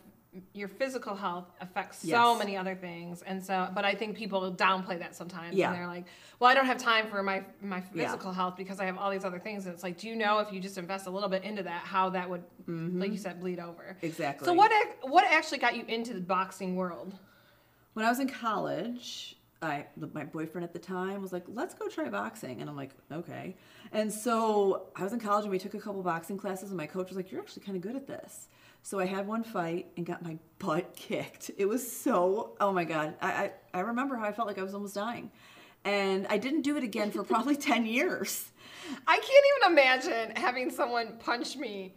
your 0.54 0.68
physical 0.68 1.14
health 1.14 1.50
affects 1.60 1.98
so 1.98 2.06
Yes. 2.32 2.38
many 2.38 2.56
other 2.56 2.74
things, 2.74 3.20
and 3.22 3.44
so. 3.44 3.68
But 3.74 3.84
I 3.84 3.94
think 3.94 4.16
people 4.16 4.50
downplay 4.54 4.98
that 4.98 5.14
sometimes, 5.14 5.54
Yeah. 5.56 5.68
and 5.68 5.76
they're 5.76 5.86
like, 5.86 6.06
"Well, 6.38 6.50
I 6.50 6.54
don't 6.54 6.64
have 6.66 6.78
time 6.78 7.08
for 7.08 7.22
my 7.22 7.44
my 7.60 7.82
Yeah. 7.94 8.06
physical 8.06 8.32
health 8.32 8.56
because 8.56 8.80
I 8.80 8.86
have 8.86 8.96
all 8.96 9.10
these 9.10 9.24
other 9.24 9.38
things." 9.38 9.66
And 9.66 9.74
it's 9.74 9.82
like, 9.82 9.98
do 9.98 10.08
you 10.08 10.16
know 10.16 10.38
if 10.38 10.50
you 10.50 10.58
just 10.60 10.78
invest 10.78 11.06
a 11.06 11.10
little 11.10 11.28
bit 11.28 11.44
into 11.44 11.62
that, 11.64 11.82
how 11.82 12.08
that 12.10 12.30
would, 12.30 12.44
like 12.66 13.10
you 13.12 13.18
said, 13.18 13.40
bleed 13.40 13.58
over? 13.60 13.82
Mm-hmm. 13.96 14.06
Exactly. 14.06 14.46
So 14.46 14.54
what 14.54 14.72
what 15.02 15.24
actually 15.30 15.58
got 15.58 15.76
you 15.76 15.84
into 15.86 16.14
the 16.14 16.20
boxing 16.20 16.76
world? 16.76 17.14
When 17.92 18.06
I 18.06 18.08
was 18.08 18.18
in 18.20 18.28
college, 18.28 19.36
I 19.60 19.86
my 20.14 20.24
boyfriend 20.24 20.64
at 20.64 20.72
the 20.72 20.78
time 20.78 21.20
was 21.20 21.32
like, 21.34 21.44
"Let's 21.46 21.74
go 21.74 21.88
try 21.88 22.08
boxing," 22.08 22.62
and 22.62 22.70
I'm 22.70 22.76
like, 22.76 22.92
"Okay." 23.12 23.54
And 23.92 24.10
so 24.10 24.86
I 24.96 25.02
was 25.04 25.12
in 25.12 25.20
college, 25.20 25.44
and 25.44 25.50
we 25.52 25.58
took 25.58 25.74
a 25.74 25.78
couple 25.78 26.02
boxing 26.02 26.38
classes, 26.38 26.70
and 26.70 26.76
my 26.78 26.86
coach 26.86 27.08
was 27.08 27.16
like, 27.18 27.30
"You're 27.30 27.42
actually 27.42 27.64
kind 27.64 27.76
of 27.76 27.82
good 27.82 27.96
at 27.96 28.06
this." 28.06 28.48
So 28.84 28.98
I 28.98 29.06
had 29.06 29.26
one 29.28 29.44
fight 29.44 29.86
and 29.96 30.04
got 30.04 30.22
my 30.22 30.38
butt 30.58 30.94
kicked. 30.96 31.50
It 31.56 31.66
was 31.66 31.90
so 31.90 32.56
oh 32.60 32.72
my 32.72 32.84
god. 32.84 33.14
I 33.20 33.28
I, 33.32 33.50
I 33.74 33.80
remember 33.80 34.16
how 34.16 34.24
I 34.26 34.32
felt 34.32 34.48
like 34.48 34.58
I 34.58 34.62
was 34.62 34.74
almost 34.74 34.94
dying, 34.94 35.30
and 35.84 36.26
I 36.28 36.38
didn't 36.38 36.62
do 36.62 36.76
it 36.76 36.84
again 36.84 37.10
for 37.10 37.22
probably 37.34 37.56
ten 37.56 37.86
years. 37.86 38.50
I 39.06 39.16
can't 39.16 39.44
even 39.56 39.72
imagine 39.78 40.36
having 40.36 40.70
someone 40.70 41.16
punch 41.20 41.56
me 41.56 41.94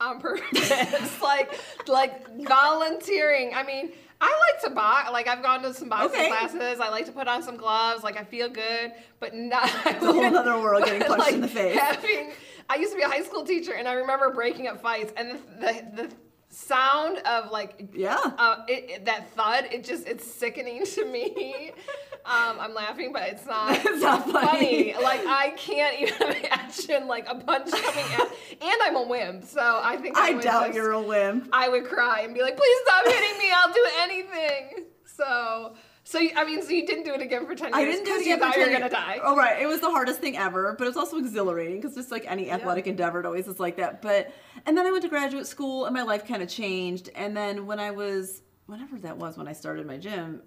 on 0.00 0.18
purpose, 0.28 1.22
like 1.22 1.58
like 1.86 2.26
volunteering. 2.48 3.52
I 3.54 3.62
mean, 3.62 3.92
I 4.20 4.50
like 4.52 4.62
to 4.64 4.70
box. 4.70 5.10
Like 5.12 5.28
I've 5.28 5.42
gone 5.42 5.62
to 5.62 5.74
some 5.74 5.88
boxing 5.88 6.20
Okay. 6.20 6.28
classes. 6.28 6.80
I 6.80 6.88
like 6.88 7.06
to 7.06 7.12
put 7.12 7.28
on 7.28 7.42
some 7.42 7.56
gloves. 7.56 8.02
Like 8.02 8.16
I 8.18 8.24
feel 8.24 8.48
good, 8.48 8.92
but 9.20 9.34
not. 9.34 9.64
It's 9.86 10.02
a 10.02 10.12
whole 10.12 10.36
other 10.36 10.58
world 10.60 10.84
getting 10.84 11.02
punched 11.06 11.32
in 11.32 11.40
the 11.42 11.48
face. 11.48 11.78
Having, 11.78 12.32
I 12.68 12.76
used 12.76 12.92
to 12.92 12.96
be 12.96 13.02
a 13.02 13.08
high 13.08 13.22
school 13.22 13.44
teacher, 13.44 13.72
and 13.74 13.86
I 13.88 13.94
remember 13.94 14.30
breaking 14.30 14.68
up 14.68 14.80
fights, 14.80 15.12
and 15.16 15.38
the 15.60 15.66
the, 15.94 16.02
the 16.08 16.14
sound 16.48 17.18
of 17.26 17.50
like 17.50 17.88
Yeah. 17.92 18.16
uh, 18.38 18.64
it, 18.68 18.90
it- 18.90 19.04
that 19.06 19.30
thud, 19.34 19.66
it 19.72 19.84
just 19.84 20.06
it's 20.06 20.26
sickening 20.26 20.84
to 20.86 21.04
me. 21.04 21.72
Um, 22.26 22.56
I'm 22.58 22.72
laughing, 22.72 23.12
but 23.12 23.28
it's 23.28 23.44
not. 23.44 23.76
It's 23.84 24.00
not 24.00 24.24
funny. 24.30 24.94
Like 24.94 25.26
I 25.26 25.50
can't 25.58 26.00
even 26.00 26.22
imagine 26.44 27.06
like 27.06 27.28
a 27.28 27.34
punch 27.34 27.70
coming 27.70 28.04
at. 28.14 28.22
And 28.62 28.74
I'm 28.82 28.96
a 28.96 29.02
wimp, 29.02 29.44
so 29.44 29.60
I 29.60 29.98
think 29.98 30.16
I, 30.16 30.30
I 30.30 30.32
would 30.32 30.42
doubt 30.42 30.64
just- 30.68 30.74
you're 30.76 30.92
a 30.92 31.02
wimp. 31.02 31.50
I 31.52 31.68
would 31.68 31.84
cry 31.84 32.20
and 32.22 32.32
be 32.32 32.40
like, 32.40 32.56
"Please 32.56 32.78
stop 32.86 33.04
hitting 33.04 33.38
me! 33.38 33.52
I'll 33.54 33.72
do 33.74 33.86
anything." 34.00 34.84
So, 35.04 35.74
so 36.04 36.18
I 36.18 36.44
mean, 36.44 36.62
so 36.62 36.70
you 36.70 36.86
didn't 36.86 37.04
do 37.04 37.14
it 37.14 37.22
again 37.22 37.46
for 37.46 37.54
ten 37.54 37.68
years 37.68 37.76
I 37.76 37.84
didn't 37.84 38.04
do 38.04 38.12
it 38.12 38.18
because 38.18 38.20
again 38.20 38.30
you 38.30 38.34
for 38.36 38.52
thought 38.52 38.56
you 38.56 38.62
were 38.62 38.68
10 38.68 38.80
gonna 38.80 38.90
die. 38.90 39.20
Oh 39.22 39.34
right, 39.36 39.60
it 39.60 39.66
was 39.66 39.80
the 39.80 39.90
hardest 39.90 40.20
thing 40.20 40.36
ever, 40.36 40.74
but 40.78 40.84
it 40.84 40.88
was 40.88 40.96
also 40.96 41.16
exhilarating 41.16 41.80
because 41.80 41.94
just 41.94 42.10
like 42.10 42.24
any 42.30 42.50
athletic 42.50 42.86
endeavor, 42.86 43.20
it 43.20 43.26
always 43.26 43.48
is 43.48 43.58
like 43.58 43.76
that. 43.78 44.02
But 44.02 44.32
and 44.66 44.76
then 44.76 44.86
I 44.86 44.90
went 44.90 45.02
to 45.02 45.08
graduate 45.08 45.46
school, 45.46 45.86
and 45.86 45.94
my 45.94 46.02
life 46.02 46.26
kind 46.26 46.42
of 46.42 46.48
changed. 46.48 47.08
And 47.14 47.36
then 47.36 47.66
when 47.66 47.80
I 47.80 47.90
was 47.90 48.42
whenever 48.66 48.98
that 48.98 49.16
was 49.16 49.36
when 49.36 49.48
I 49.48 49.52
started 49.52 49.86
my 49.86 49.96
gym, 49.96 50.42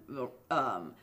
um, 0.50 0.94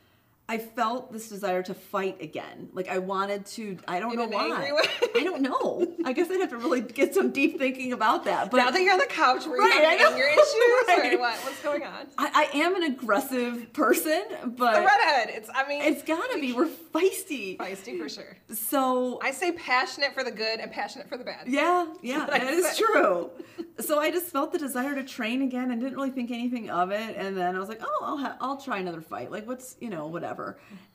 I 0.48 0.60
felt 0.60 1.12
this 1.12 1.28
desire 1.30 1.64
to 1.64 1.74
fight 1.74 2.22
again. 2.22 2.70
Like 2.72 2.88
I 2.88 3.00
wanted 3.00 3.48
to. 3.48 3.80
I 3.88 4.00
don't 4.00 4.12
In 4.14 4.18
know 4.20 4.28
why. 4.28 4.72
I 5.16 5.24
don't 5.24 5.42
know. 5.42 5.92
I 6.06 6.14
guess 6.14 6.30
I'd 6.30 6.40
have 6.40 6.52
to 6.52 6.58
really 6.58 6.82
get 6.82 7.16
some 7.16 7.32
deep 7.32 7.58
thinking 7.58 7.94
about 7.94 8.25
that. 8.25 8.52
But 8.52 8.58
now 8.58 8.70
that 8.70 8.80
you're 8.80 8.94
on 8.94 9.00
the 9.00 9.08
couch, 9.08 9.48
were 9.48 9.56
you 9.58 9.64
Right, 9.64 9.98
having 9.98 10.06
anger 10.06 10.28
issues 10.28 10.54
Right. 10.88 11.14
or 11.16 11.20
what? 11.20 11.36
What's 11.40 11.64
going 11.64 11.82
on? 11.84 12.06
I, 12.20 12.48
I 12.54 12.58
am 12.60 12.75
an 12.75 12.84
aggressive 12.84 13.74
person, 13.74 14.24
The 14.44 14.48
but 14.48 14.75
redhead. 14.86 15.30
It's. 15.36 15.50
I 15.52 15.68
mean, 15.68 15.82
it's 15.82 16.04
gotta 16.04 16.38
be. 16.40 16.54
We're 16.54 16.68
feisty. 16.68 17.58
feisty 17.58 17.98
for 18.00 18.08
sure. 18.08 18.38
So 18.54 19.20
I 19.24 19.32
say 19.32 19.52
passionate 19.54 20.14
for 20.14 20.24
the 20.24 20.32
good 20.32 20.60
and 20.60 20.72
passionate 20.72 21.10
for 21.10 21.18
the 21.18 21.24
bad. 21.24 21.48
Yeah, 21.48 21.88
yeah, 22.04 22.28
that 22.28 22.44
is 22.44 22.68
said. 22.68 22.86
true. 22.86 23.32
So 23.80 24.00
I 24.00 24.12
just 24.12 24.28
felt 24.28 24.52
the 24.52 24.60
desire 24.60 24.94
to 24.94 25.04
train 25.04 25.42
again 25.42 25.72
and 25.72 25.82
didn't 25.82 25.96
really 25.96 26.12
think 26.12 26.30
anything 26.30 26.70
of 26.70 26.92
it. 26.92 27.16
And 27.18 27.36
then 27.36 27.56
I 27.56 27.60
was 27.60 27.68
like, 27.68 27.82
oh, 27.84 28.00
I'll 28.04 28.18
ha- 28.18 28.38
I'll 28.40 28.58
try 28.58 28.78
another 28.78 29.02
fight. 29.02 29.32
Like, 29.32 29.48
what's 29.48 29.75
you 29.82 29.90
know, 29.90 30.06
whatever. 30.08 30.35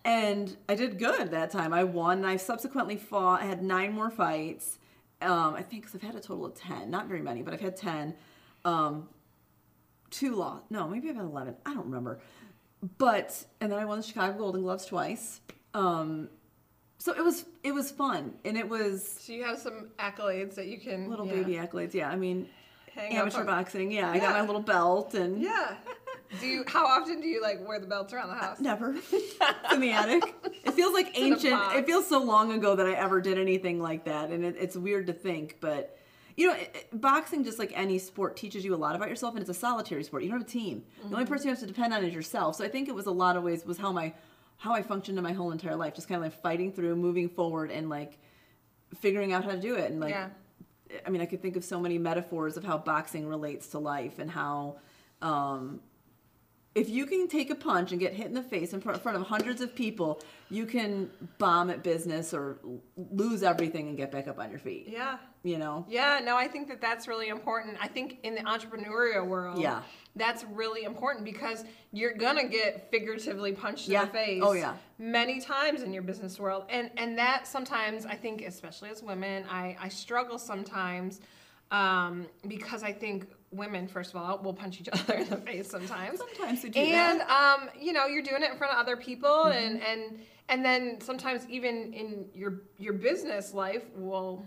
And 0.04 0.56
I 0.68 0.74
did 0.74 0.98
good 0.98 1.30
that 1.30 1.50
time. 1.50 1.72
I 1.72 1.84
won. 1.84 2.18
And 2.18 2.26
I 2.26 2.36
subsequently 2.36 2.96
fought. 2.96 3.42
I 3.42 3.46
had 3.46 3.62
nine 3.62 3.92
more 3.92 4.10
fights. 4.10 4.78
Um, 5.22 5.54
I 5.54 5.62
think 5.62 5.82
because 5.82 5.94
I've 5.94 6.02
had 6.02 6.14
a 6.14 6.20
total 6.20 6.46
of 6.46 6.54
ten, 6.54 6.90
not 6.90 7.06
very 7.06 7.20
many, 7.20 7.42
but 7.42 7.52
I've 7.52 7.60
had 7.60 7.76
ten. 7.76 8.14
Um, 8.64 9.08
two 10.10 10.34
lost. 10.34 10.64
No, 10.70 10.88
maybe 10.88 11.08
I've 11.10 11.16
had 11.16 11.24
eleven. 11.24 11.56
I 11.66 11.74
don't 11.74 11.86
remember. 11.86 12.20
But 12.98 13.44
and 13.60 13.70
then 13.70 13.78
I 13.78 13.84
won 13.84 13.98
the 13.98 14.06
Chicago 14.06 14.38
Golden 14.38 14.62
Gloves 14.62 14.86
twice. 14.86 15.40
Um, 15.74 16.28
so 16.98 17.12
it 17.14 17.22
was 17.22 17.44
it 17.62 17.72
was 17.72 17.90
fun, 17.90 18.34
and 18.44 18.56
it 18.56 18.68
was 18.68 19.06
So 19.20 19.32
you 19.32 19.44
have 19.44 19.58
some 19.58 19.90
accolades 19.98 20.54
that 20.54 20.66
you 20.66 20.78
can 20.78 21.08
little 21.08 21.26
yeah, 21.26 21.32
baby 21.34 21.52
accolades. 21.54 21.94
Yeah, 21.94 22.08
I 22.08 22.16
mean, 22.16 22.48
hang 22.94 23.16
amateur 23.16 23.44
boxing. 23.44 23.90
Yeah, 23.90 24.10
I 24.10 24.18
got 24.18 24.32
my 24.32 24.42
little 24.42 24.62
belt 24.62 25.14
and 25.14 25.40
Yeah. 25.40 25.76
Do 26.38 26.46
you? 26.46 26.64
How 26.66 26.86
often 26.86 27.20
do 27.20 27.26
you 27.26 27.42
like 27.42 27.66
wear 27.66 27.80
the 27.80 27.86
belts 27.86 28.12
around 28.12 28.28
the 28.28 28.34
house? 28.34 28.60
never 28.60 28.94
It's 29.12 29.72
in 29.72 29.80
the 29.80 29.90
attic. 29.90 30.34
It 30.64 30.72
feels 30.72 30.92
like 30.94 31.10
ancient. 31.18 31.60
It 31.74 31.86
feels 31.86 32.06
so 32.06 32.22
long 32.22 32.52
ago 32.52 32.76
that 32.76 32.86
I 32.86 32.92
ever 32.92 33.20
did 33.20 33.38
anything 33.38 33.80
like 33.80 34.04
that, 34.04 34.30
and 34.30 34.44
it, 34.44 34.56
it's 34.58 34.76
weird 34.76 35.06
to 35.08 35.12
think, 35.12 35.56
but. 35.60 35.96
You 36.36 36.46
know, 36.46 36.54
it, 36.54 36.70
it- 36.92 37.00
boxing, 37.00 37.44
just 37.44 37.58
like 37.58 37.70
any 37.74 37.98
sport, 37.98 38.34
teaches 38.36 38.64
you 38.64 38.74
a 38.74 38.76
lot 38.76 38.96
about 38.96 39.10
yourself, 39.10 39.34
and 39.34 39.42
it's 39.42 39.50
a 39.50 39.54
solitary 39.54 40.02
sport. 40.04 40.22
You 40.22 40.30
don't 40.30 40.38
have 40.38 40.48
a 40.48 40.50
team. 40.50 40.84
The 41.00 41.04
Mm-hmm. 41.04 41.14
only 41.14 41.26
person 41.26 41.48
you 41.48 41.50
have 41.50 41.58
to 41.60 41.66
depend 41.66 41.92
on 41.92 42.02
is 42.02 42.14
yourself. 42.14 42.56
So 42.56 42.64
I 42.64 42.68
think 42.68 42.88
it 42.88 42.94
was 42.94 43.04
a 43.06 43.10
lot 43.10 43.36
of 43.36 43.42
ways 43.42 43.66
was 43.66 43.76
how 43.76 43.92
my 43.92 44.14
how 44.56 44.72
I 44.72 44.80
functioned 44.80 45.18
in 45.18 45.24
my 45.24 45.32
whole 45.32 45.50
entire 45.50 45.76
life, 45.76 45.94
just 45.94 46.08
kind 46.08 46.16
of 46.16 46.22
like 46.22 46.40
fighting 46.40 46.72
through, 46.72 46.96
moving 46.96 47.28
forward, 47.28 47.70
and 47.70 47.90
like 47.90 48.16
figuring 49.00 49.32
out 49.34 49.44
how 49.44 49.50
to 49.50 49.60
do 49.60 49.74
it. 49.74 49.90
And 49.90 50.00
like, 50.00 50.10
Yeah. 50.10 50.28
I 51.06 51.10
mean, 51.10 51.20
I 51.20 51.26
could 51.26 51.42
think 51.42 51.56
of 51.56 51.64
so 51.64 51.78
many 51.78 51.98
metaphors 51.98 52.56
of 52.56 52.64
how 52.64 52.78
boxing 52.78 53.26
relates 53.26 53.66
to 53.68 53.78
life 53.78 54.18
and 54.18 54.30
how, 54.30 54.76
um, 55.20 55.80
if 56.74 56.88
you 56.88 57.04
can 57.04 57.26
take 57.26 57.50
a 57.50 57.54
punch 57.56 57.90
and 57.90 57.98
get 58.00 58.14
hit 58.14 58.26
in 58.26 58.34
the 58.34 58.42
face 58.42 58.72
in 58.72 58.80
front 58.80 59.04
of 59.04 59.22
hundreds 59.26 59.60
of 59.60 59.74
people, 59.74 60.20
you 60.50 60.66
can 60.66 61.10
bomb 61.38 61.68
at 61.68 61.82
business 61.82 62.32
or 62.32 62.58
lose 62.96 63.42
everything 63.42 63.88
and 63.88 63.96
get 63.96 64.12
back 64.12 64.28
up 64.28 64.38
on 64.38 64.50
your 64.50 64.60
feet. 64.60 64.86
Yeah. 64.88 65.18
You 65.42 65.58
know? 65.58 65.84
Yeah, 65.88 66.20
no, 66.22 66.36
I 66.36 66.46
think 66.46 66.68
that 66.68 66.80
that's 66.80 67.08
really 67.08 67.28
important. 67.28 67.76
I 67.80 67.88
think 67.88 68.18
in 68.22 68.34
the 68.36 68.42
entrepreneurial 68.42 69.26
world, 69.26 69.58
Yeah. 69.58 69.82
that's 70.14 70.44
really 70.44 70.84
important 70.84 71.24
because 71.24 71.64
you're 71.92 72.12
gonna 72.12 72.46
get 72.46 72.88
figuratively 72.90 73.52
punched 73.52 73.88
Yeah. 73.88 74.02
in 74.02 74.06
the 74.08 74.12
face. 74.12 74.42
Oh, 74.44 74.52
yeah. 74.52 74.76
Many 74.98 75.40
times 75.40 75.82
in 75.82 75.92
your 75.92 76.02
business 76.02 76.38
world, 76.38 76.66
and 76.68 76.90
and 76.96 77.18
that 77.18 77.46
sometimes 77.48 78.06
I 78.06 78.14
think, 78.14 78.42
especially 78.42 78.90
as 78.90 79.02
women, 79.02 79.44
I 79.50 79.76
I 79.80 79.88
struggle 79.88 80.38
sometimes 80.38 81.20
um, 81.72 82.26
because 82.46 82.82
I 82.82 82.92
think 82.92 83.28
women, 83.52 83.88
first 83.88 84.10
of 84.10 84.16
all, 84.16 84.38
will 84.38 84.54
punch 84.54 84.80
each 84.80 84.88
other 84.92 85.14
in 85.14 85.28
the 85.28 85.36
face 85.36 85.68
sometimes. 85.70 86.18
Sometimes 86.18 86.62
we 86.62 86.70
do 86.70 86.78
and 86.80 87.20
that. 87.20 87.28
Mm-hmm. 87.28 87.62
um, 87.64 87.70
you 87.80 87.92
know 87.92 88.06
you're 88.06 88.22
doing 88.22 88.42
it 88.42 88.50
in 88.52 88.56
front 88.58 88.72
of 88.72 88.78
other 88.78 88.96
people 88.96 89.44
and 89.46 89.82
and 89.82 90.20
and 90.48 90.64
then 90.64 91.00
sometimes 91.00 91.46
even 91.48 91.92
in 91.92 92.26
your 92.34 92.62
your 92.78 92.92
business 92.92 93.54
life 93.54 93.84
will 93.96 94.44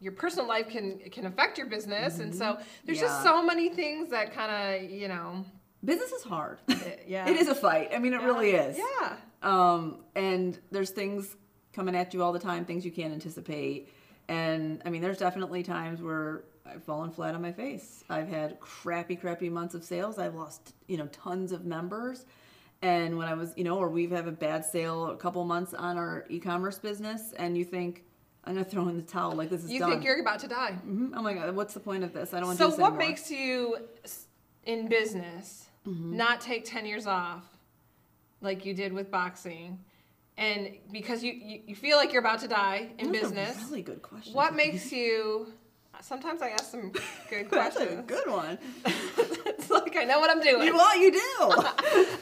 your 0.00 0.12
personal 0.12 0.46
life 0.48 0.68
can 0.68 0.98
can 1.10 1.26
affect 1.26 1.58
your 1.58 1.66
business 1.66 2.20
and 2.20 2.34
so 2.34 2.58
there's 2.84 3.00
just 3.00 3.18
Mm-hmm. 3.20 3.28
So 3.28 3.42
many 3.44 3.68
things 3.68 4.10
that 4.10 4.32
kind 4.34 4.50
of 4.84 4.90
you 4.90 5.08
know 5.08 5.44
Business 5.82 6.12
is 6.12 6.22
hard. 6.22 6.58
yeah 7.06 7.26
It 7.28 7.36
is 7.36 7.48
a 7.48 7.54
fight. 7.54 7.88
I 7.94 7.98
mean, 7.98 8.12
it 8.12 8.20
really 8.22 8.50
is. 8.50 8.76
yeah 8.78 9.16
Um, 9.42 10.04
and 10.14 10.58
there's 10.70 10.90
things 10.90 11.36
coming 11.72 11.94
at 11.96 12.12
you 12.12 12.22
all 12.22 12.32
the 12.32 12.38
time, 12.38 12.64
things 12.66 12.84
you 12.84 12.90
can't 12.92 13.12
anticipate. 13.14 13.88
And 14.28 14.82
I 14.84 14.90
mean, 14.90 15.00
there's 15.00 15.16
definitely 15.18 15.62
times 15.62 16.02
where 16.02 16.44
I've 16.72 16.84
fallen 16.84 17.10
flat 17.10 17.34
on 17.34 17.42
my 17.42 17.52
face. 17.52 18.04
I've 18.08 18.28
had 18.28 18.58
crappy, 18.60 19.16
crappy 19.16 19.48
months 19.50 19.74
of 19.74 19.84
sales. 19.84 20.18
I've 20.18 20.34
lost, 20.34 20.74
you 20.86 20.96
know, 20.96 21.06
tons 21.08 21.52
of 21.52 21.64
members. 21.64 22.24
And 22.82 23.18
when 23.18 23.28
I 23.28 23.34
was, 23.34 23.52
you 23.56 23.64
know, 23.64 23.76
or 23.78 23.88
we've 23.88 24.10
have 24.10 24.26
a 24.26 24.32
bad 24.32 24.64
sale 24.64 25.10
a 25.10 25.16
couple 25.16 25.44
months 25.44 25.74
on 25.74 25.98
our 25.98 26.24
e-commerce 26.30 26.78
business, 26.78 27.32
and 27.38 27.56
you 27.58 27.64
think, 27.64 28.04
I'm 28.44 28.54
gonna 28.54 28.64
throw 28.64 28.88
in 28.88 28.96
the 28.96 29.02
towel, 29.02 29.32
like 29.34 29.50
this 29.50 29.62
is 29.64 29.70
you 29.70 29.80
done. 29.80 29.90
think 29.90 30.04
you're 30.04 30.18
about 30.20 30.38
to 30.40 30.48
die 30.48 30.78
Mhm. 30.86 31.10
Oh 31.14 31.20
my 31.20 31.34
god, 31.34 31.54
what's 31.54 31.74
the 31.74 31.80
point 31.80 32.02
of 32.04 32.14
this? 32.14 32.32
I 32.32 32.38
don't 32.38 32.46
want 32.46 32.58
so 32.58 32.66
to 32.66 32.70
do 32.70 32.76
this 32.76 32.80
what 32.80 32.92
anymore. 32.94 33.08
makes 33.08 33.30
you 33.30 33.76
in 34.64 34.88
business 34.88 35.66
Mm-hmm. 35.86 36.16
not 36.16 36.40
take 36.42 36.64
10 36.66 36.84
years 36.86 37.06
off 37.06 37.44
like 38.42 38.64
you 38.66 38.72
did 38.74 38.92
with 38.92 39.10
boxing 39.10 39.78
and 40.36 40.70
because 40.92 41.22
you, 41.22 41.32
you, 41.32 41.60
you 41.68 41.74
feel 41.74 41.96
like 41.98 42.12
you're 42.12 42.20
about 42.20 42.40
to 42.40 42.48
die 42.48 42.88
in 42.98 43.12
That's 43.12 43.24
business 43.24 43.62
A 43.62 43.66
really 43.68 43.82
good 43.82 44.00
question. 44.02 44.32
What 44.34 44.54
makes 44.54 44.90
you? 44.92 45.46
Sometimes 46.02 46.42
I 46.42 46.48
ask 46.50 46.70
some 46.70 46.92
good 47.30 47.48
questions. 47.48 48.04
good 48.06 48.30
one. 48.30 48.58
it's 48.84 49.70
like 49.70 49.96
I 49.96 50.04
know 50.04 50.18
what 50.20 50.30
I'm 50.30 50.40
doing. 50.40 50.66
You, 50.66 50.74
well, 50.74 50.98
you 50.98 51.12
do. 51.12 51.52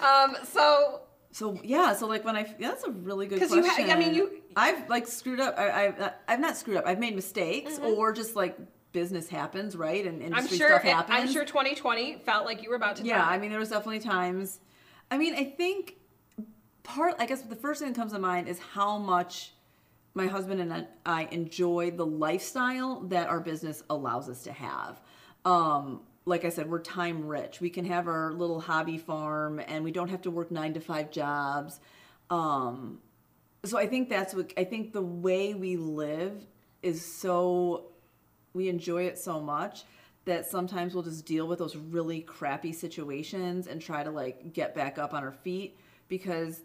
Um, 0.04 0.36
so 0.44 1.00
So 1.32 1.58
yeah, 1.62 1.92
so 1.94 2.06
like 2.06 2.24
when 2.24 2.36
I 2.36 2.40
yeah, 2.58 2.68
that's 2.68 2.84
a 2.84 2.90
really 2.90 3.26
good 3.26 3.40
'Cause 3.40 3.52
you 3.54 3.62
question. 3.62 3.88
ha- 3.88 3.94
I 3.94 3.98
mean, 3.98 4.14
you- 4.14 4.42
I've 4.56 4.88
like 4.88 5.06
screwed 5.06 5.40
up. 5.40 5.58
I, 5.58 5.86
I've 5.86 6.12
I've 6.26 6.40
not 6.40 6.56
screwed 6.56 6.76
up. 6.76 6.86
I've 6.86 6.98
made 6.98 7.14
mistakes 7.14 7.78
or 7.78 8.12
just 8.12 8.34
like 8.36 8.58
business 8.92 9.28
happens, 9.28 9.76
right? 9.76 10.04
And 10.06 10.22
Mm-hmm. 10.22 10.34
I'm 10.34 10.46
sure 10.48 10.68
stuff 10.68 10.82
happens. 10.82 11.18
I'm 11.20 11.28
sure 11.32 11.44
2020 11.44 12.18
felt 12.24 12.44
like 12.46 12.62
you 12.62 12.70
were 12.70 12.76
about 12.76 12.96
to 12.96 13.04
Yeah, 13.04 13.18
die. 13.18 13.34
I 13.34 13.38
mean 13.38 13.50
there 13.50 13.60
was 13.60 13.68
definitely 13.70 14.00
times. 14.00 14.60
I 15.10 15.18
mean, 15.18 15.34
I 15.34 15.44
think 15.44 15.96
part. 16.82 17.14
I 17.18 17.26
guess 17.26 17.42
the 17.42 17.56
first 17.56 17.80
thing 17.80 17.92
that 17.92 17.98
comes 17.98 18.12
to 18.12 18.18
mind 18.18 18.48
is 18.48 18.58
how 18.58 18.98
much 18.98 19.52
my 20.18 20.26
husband 20.26 20.60
and 20.60 20.86
I 21.06 21.28
enjoy 21.30 21.92
the 21.92 22.04
lifestyle 22.04 23.02
that 23.02 23.28
our 23.28 23.38
business 23.38 23.84
allows 23.88 24.28
us 24.28 24.42
to 24.42 24.52
have. 24.52 25.00
Um, 25.44 26.00
like 26.24 26.44
I 26.44 26.48
said, 26.48 26.68
we're 26.68 26.80
time 26.80 27.24
rich. 27.24 27.60
We 27.60 27.70
can 27.70 27.84
have 27.84 28.08
our 28.08 28.32
little 28.32 28.60
hobby 28.60 28.98
farm, 28.98 29.60
and 29.60 29.84
we 29.84 29.92
don't 29.92 30.08
have 30.08 30.22
to 30.22 30.30
work 30.32 30.50
nine 30.50 30.74
to 30.74 30.80
five 30.80 31.12
jobs. 31.12 31.78
Um, 32.30 32.98
so 33.64 33.78
I 33.78 33.86
think 33.86 34.08
that's 34.08 34.34
what 34.34 34.52
I 34.58 34.64
think 34.64 34.92
the 34.92 35.02
way 35.02 35.54
we 35.54 35.76
live 35.76 36.44
is 36.82 37.02
so 37.04 37.92
we 38.54 38.68
enjoy 38.68 39.04
it 39.04 39.18
so 39.18 39.40
much 39.40 39.84
that 40.24 40.50
sometimes 40.50 40.94
we'll 40.94 41.04
just 41.04 41.26
deal 41.26 41.46
with 41.46 41.60
those 41.60 41.76
really 41.76 42.22
crappy 42.22 42.72
situations 42.72 43.68
and 43.68 43.80
try 43.80 44.02
to 44.02 44.10
like 44.10 44.52
get 44.52 44.74
back 44.74 44.98
up 44.98 45.14
on 45.14 45.22
our 45.22 45.32
feet 45.32 45.78
because 46.08 46.60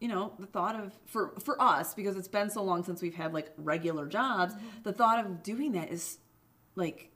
you 0.00 0.08
know 0.08 0.32
the 0.38 0.46
thought 0.46 0.74
of 0.74 0.92
for 1.06 1.34
for 1.44 1.60
us 1.60 1.94
because 1.94 2.16
it's 2.16 2.28
been 2.28 2.50
so 2.50 2.62
long 2.62 2.82
since 2.82 3.02
we've 3.02 3.14
had 3.14 3.32
like 3.32 3.52
regular 3.56 4.06
jobs 4.06 4.54
mm-hmm. 4.54 4.66
the 4.82 4.92
thought 4.92 5.24
of 5.24 5.42
doing 5.42 5.72
that 5.72 5.90
is 5.92 6.18
like 6.74 7.10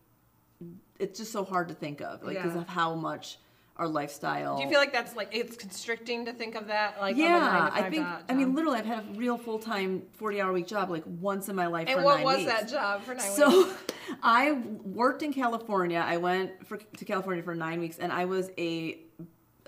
it's 0.99 1.19
just 1.19 1.33
so 1.33 1.45
hard 1.45 1.69
to 1.69 1.75
think 1.75 2.01
of 2.01 2.23
like 2.23 2.37
because 2.37 2.55
Yeah. 2.55 2.61
of 2.61 2.69
how 2.69 2.95
much 2.95 3.39
our 3.77 3.89
lifestyle 3.89 4.57
Do 4.57 4.63
you 4.63 4.69
feel 4.69 4.79
like 4.79 4.93
that's 4.93 5.17
like 5.17 5.31
it's 5.33 5.57
constricting 5.57 6.27
to 6.27 6.33
think 6.33 6.55
of 6.55 6.69
that? 6.69 7.01
Like 7.01 7.17
yeah, 7.17 7.71
I 7.73 7.91
think. 7.91 8.05
job? 8.05 8.23
I 8.29 8.35
mean, 8.35 8.55
literally, 8.55 8.79
I've 8.79 8.87
had 8.87 8.99
a 9.01 9.19
real 9.19 9.37
full 9.37 9.59
time 9.59 10.03
forty 10.13 10.41
hour 10.41 10.53
week 10.53 10.69
job 10.69 10.91
like 10.91 11.03
once 11.07 11.49
in 11.49 11.57
my 11.57 11.67
life. 11.67 11.89
and 11.89 12.05
what 12.05 12.23
was 12.23 12.39
weeks. 12.39 12.53
that 12.53 12.69
job 12.69 13.03
for 13.03 13.15
nine 13.15 13.25
weeks? 13.25 13.37
So, 13.37 13.69
I 14.23 14.53
worked 14.53 15.25
in 15.25 15.33
California. 15.33 16.05
I 16.07 16.19
went 16.19 16.65
for, 16.69 16.77
to 16.77 17.05
California 17.05 17.43
for 17.43 17.57
nine 17.57 17.81
weeks, 17.81 17.99
and 17.99 18.13
I 18.13 18.27
was 18.27 18.49
a 18.59 19.04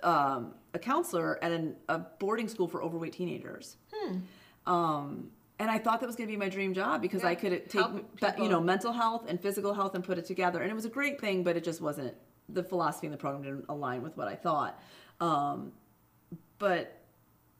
um, 0.03 0.55
a 0.75 0.79
counselor 0.79 1.43
at 1.43 1.53
an, 1.53 1.77
a 1.89 1.99
boarding 1.99 2.49
school 2.49 2.69
for 2.69 2.83
overweight 2.83 3.13
teenagers. 3.13 3.77
Um, 4.67 5.31
and 5.59 5.71
I 5.71 5.79
thought 5.79 6.01
that 6.01 6.07
was 6.07 6.17
going 6.17 6.29
to 6.29 6.33
be 6.33 6.37
my 6.37 6.49
dream 6.49 6.75
job 6.75 7.01
because 7.01 7.23
Yeah, 7.23 7.31
I 7.31 7.35
could 7.35 7.71
take 7.71 8.39
you 8.39 8.49
know 8.49 8.61
mental 8.61 8.93
health 8.93 9.25
and 9.29 9.41
physical 9.41 9.73
health 9.73 9.95
and 9.95 10.05
put 10.05 10.19
it 10.19 10.27
together, 10.27 10.61
and 10.61 10.71
it 10.71 10.75
was 10.75 10.85
a 10.85 10.91
great 10.91 11.21
thing. 11.21 11.45
But 11.45 11.57
it 11.57 11.65
just 11.65 11.81
wasn't 11.81 12.15
the 12.49 12.63
philosophy 12.63 13.07
in 13.07 13.11
the 13.11 13.17
program 13.17 13.43
didn't 13.43 13.65
align 13.69 14.03
with 14.03 14.17
what 14.17 14.29
I 14.29 14.35
thought. 14.35 14.81
Um, 15.21 15.73
but 16.59 17.03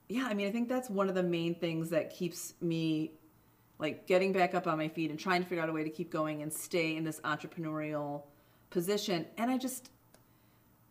yeah, 0.09 0.27
I 0.29 0.35
mean, 0.35 0.47
I 0.47 0.51
think 0.51 0.69
that's 0.69 0.89
one 0.89 1.09
of 1.09 1.15
the 1.15 1.23
main 1.23 1.55
things 1.55 1.91
that 1.91 2.11
keeps 2.11 2.55
me 2.61 3.13
like 3.79 4.07
getting 4.07 4.33
back 4.33 4.55
up 4.55 4.67
on 4.67 4.79
my 4.79 4.89
feet 4.89 5.11
and 5.11 5.19
trying 5.19 5.43
to 5.43 5.49
figure 5.49 5.63
out 5.63 5.69
a 5.69 5.73
way 5.73 5.85
to 5.85 5.91
keep 5.91 6.11
going 6.11 6.43
and 6.43 6.53
stay 6.53 6.97
in 6.97 7.05
this 7.05 7.21
entrepreneurial 7.21 8.23
position. 8.71 9.27
And 9.37 9.51
I 9.51 9.59
just, 9.59 9.91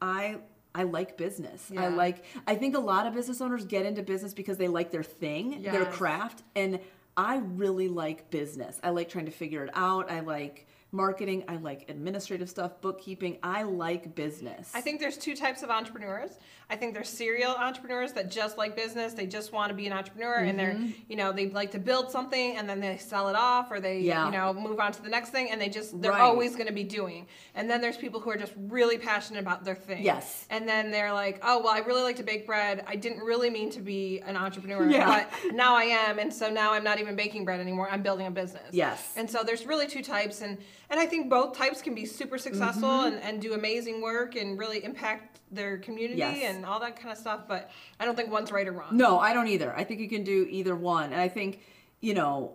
I 0.01 0.37
I 0.75 0.83
like 0.83 1.17
business. 1.17 1.71
Yeah. 1.73 1.83
I 1.83 1.87
like 1.87 2.23
I 2.45 2.55
think 2.55 2.75
a 2.75 2.79
lot 2.79 3.07
of 3.07 3.13
business 3.13 3.39
owners 3.41 3.65
get 3.65 3.85
into 3.85 4.03
business 4.03 4.33
because 4.33 4.57
they 4.57 4.67
like 4.67 4.91
their 4.91 5.03
thing, 5.03 5.61
yes. 5.61 5.73
their 5.73 5.85
craft, 5.85 6.43
and 6.55 6.79
I 7.17 7.37
really 7.37 7.87
like 7.87 8.29
business. 8.29 8.79
I 8.83 8.89
like 8.89 9.07
trying 9.07 9.25
to 9.25 9.31
figure 9.31 9.63
it 9.63 9.71
out. 9.73 10.11
I 10.11 10.19
like 10.19 10.67
marketing. 10.95 11.43
I 11.47 11.57
like 11.57 11.89
administrative 11.89 12.49
stuff, 12.49 12.79
bookkeeping. 12.81 13.37
I 13.43 13.63
like 13.63 14.15
business. 14.15 14.71
I 14.73 14.81
think 14.81 14.99
there's 14.99 15.17
two 15.17 15.35
types 15.35 15.63
of 15.63 15.69
entrepreneurs. 15.69 16.37
I 16.69 16.75
think 16.75 16.95
there's 16.95 17.09
serial 17.09 17.51
entrepreneurs 17.51 18.13
that 18.13 18.31
just 18.31 18.57
like 18.57 18.75
business. 18.75 19.13
They 19.13 19.27
just 19.27 19.51
want 19.51 19.69
to 19.69 19.75
be 19.75 19.85
an 19.85 19.93
entrepreneur 19.93 20.37
mm-hmm. 20.37 20.49
and 20.49 20.59
they're, 20.59 20.73
mm-hmm. 20.73 20.91
you 21.07 21.15
know, 21.15 21.31
they 21.31 21.49
like 21.49 21.71
to 21.71 21.79
build 21.79 22.09
something 22.09 22.57
and 22.57 22.67
then 22.67 22.79
they 22.79 22.97
sell 22.97 23.29
it 23.29 23.35
off 23.35 23.69
or 23.69 23.79
they, 23.79 23.99
yeah. 23.99 24.25
you 24.25 24.31
know, 24.31 24.53
move 24.53 24.79
on 24.79 24.91
to 24.93 25.01
the 25.03 25.09
next 25.09 25.29
thing 25.29 25.51
and 25.51 25.61
they 25.61 25.69
just, 25.69 26.01
they're 26.01 26.11
right. 26.11 26.21
always 26.21 26.53
going 26.53 26.67
to 26.67 26.73
be 26.73 26.83
doing. 26.83 27.27
And 27.53 27.69
then 27.69 27.81
there's 27.81 27.97
people 27.97 28.19
who 28.19 28.31
are 28.31 28.37
just 28.37 28.53
really 28.57 28.97
passionate 28.97 29.39
about 29.39 29.63
their 29.63 29.75
thing. 29.75 30.03
Yes. 30.03 30.47
And 30.49 30.67
then 30.67 30.89
they're 30.89 31.13
like, 31.13 31.39
oh, 31.43 31.61
well, 31.61 31.73
I 31.73 31.79
really 31.79 32.01
like 32.01 32.15
to 32.15 32.23
bake 32.23 32.47
bread. 32.47 32.83
I 32.87 32.95
didn't 32.95 33.19
really 33.19 33.51
mean 33.51 33.69
to 33.71 33.81
be 33.81 34.21
an 34.25 34.35
entrepreneur, 34.35 34.89
yeah. 34.89 35.27
but 35.43 35.53
now 35.53 35.75
I 35.75 35.83
am. 35.83 36.17
And 36.17 36.33
so 36.33 36.49
now 36.49 36.73
I'm 36.73 36.83
not 36.83 36.99
even 36.99 37.15
baking 37.15 37.45
bread 37.45 37.59
anymore. 37.59 37.89
I'm 37.91 38.01
building 38.01 38.25
a 38.25 38.31
business. 38.31 38.69
Yes. 38.71 39.13
And 39.15 39.29
so 39.29 39.43
there's 39.43 39.67
really 39.67 39.87
two 39.87 40.01
types. 40.01 40.41
And, 40.41 40.57
and 40.89 40.99
I 40.99 41.05
think 41.05 41.29
both 41.29 41.57
types 41.57 41.81
can 41.81 41.95
be 41.95 42.05
super 42.05 42.37
successful 42.37 42.89
mm-hmm. 42.89 43.15
and, 43.15 43.23
and 43.23 43.41
do 43.41 43.53
amazing 43.53 44.01
work 44.01 44.35
and 44.35 44.57
really 44.57 44.83
impact 44.83 45.39
their 45.51 45.77
community 45.77 46.19
yes. 46.19 46.55
and 46.55 46.65
all 46.65 46.79
that 46.79 46.95
kind 46.99 47.11
of 47.11 47.17
stuff. 47.17 47.41
But 47.47 47.71
I 47.99 48.05
don't 48.05 48.15
think 48.15 48.31
one's 48.31 48.51
right 48.51 48.67
or 48.67 48.71
wrong. 48.71 48.95
No, 48.95 49.19
I 49.19 49.33
don't 49.33 49.47
either. 49.47 49.75
I 49.75 49.83
think 49.83 49.99
you 49.99 50.09
can 50.09 50.23
do 50.23 50.47
either 50.49 50.75
one. 50.75 51.11
And 51.11 51.21
I 51.21 51.27
think, 51.27 51.61
you 52.01 52.13
know, 52.13 52.53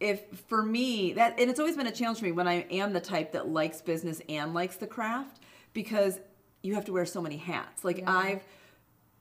if 0.00 0.20
for 0.48 0.62
me 0.62 1.12
that 1.12 1.38
and 1.38 1.48
it's 1.48 1.60
always 1.60 1.76
been 1.76 1.86
a 1.86 1.92
challenge 1.92 2.18
for 2.18 2.24
me 2.24 2.32
when 2.32 2.48
I 2.48 2.62
am 2.70 2.92
the 2.92 3.00
type 3.00 3.32
that 3.32 3.48
likes 3.48 3.80
business 3.80 4.20
and 4.28 4.52
likes 4.52 4.76
the 4.76 4.86
craft 4.86 5.38
because 5.72 6.18
you 6.62 6.74
have 6.74 6.84
to 6.86 6.92
wear 6.92 7.06
so 7.06 7.22
many 7.22 7.36
hats. 7.36 7.84
Like 7.84 7.98
yeah. 7.98 8.10
I've 8.10 8.42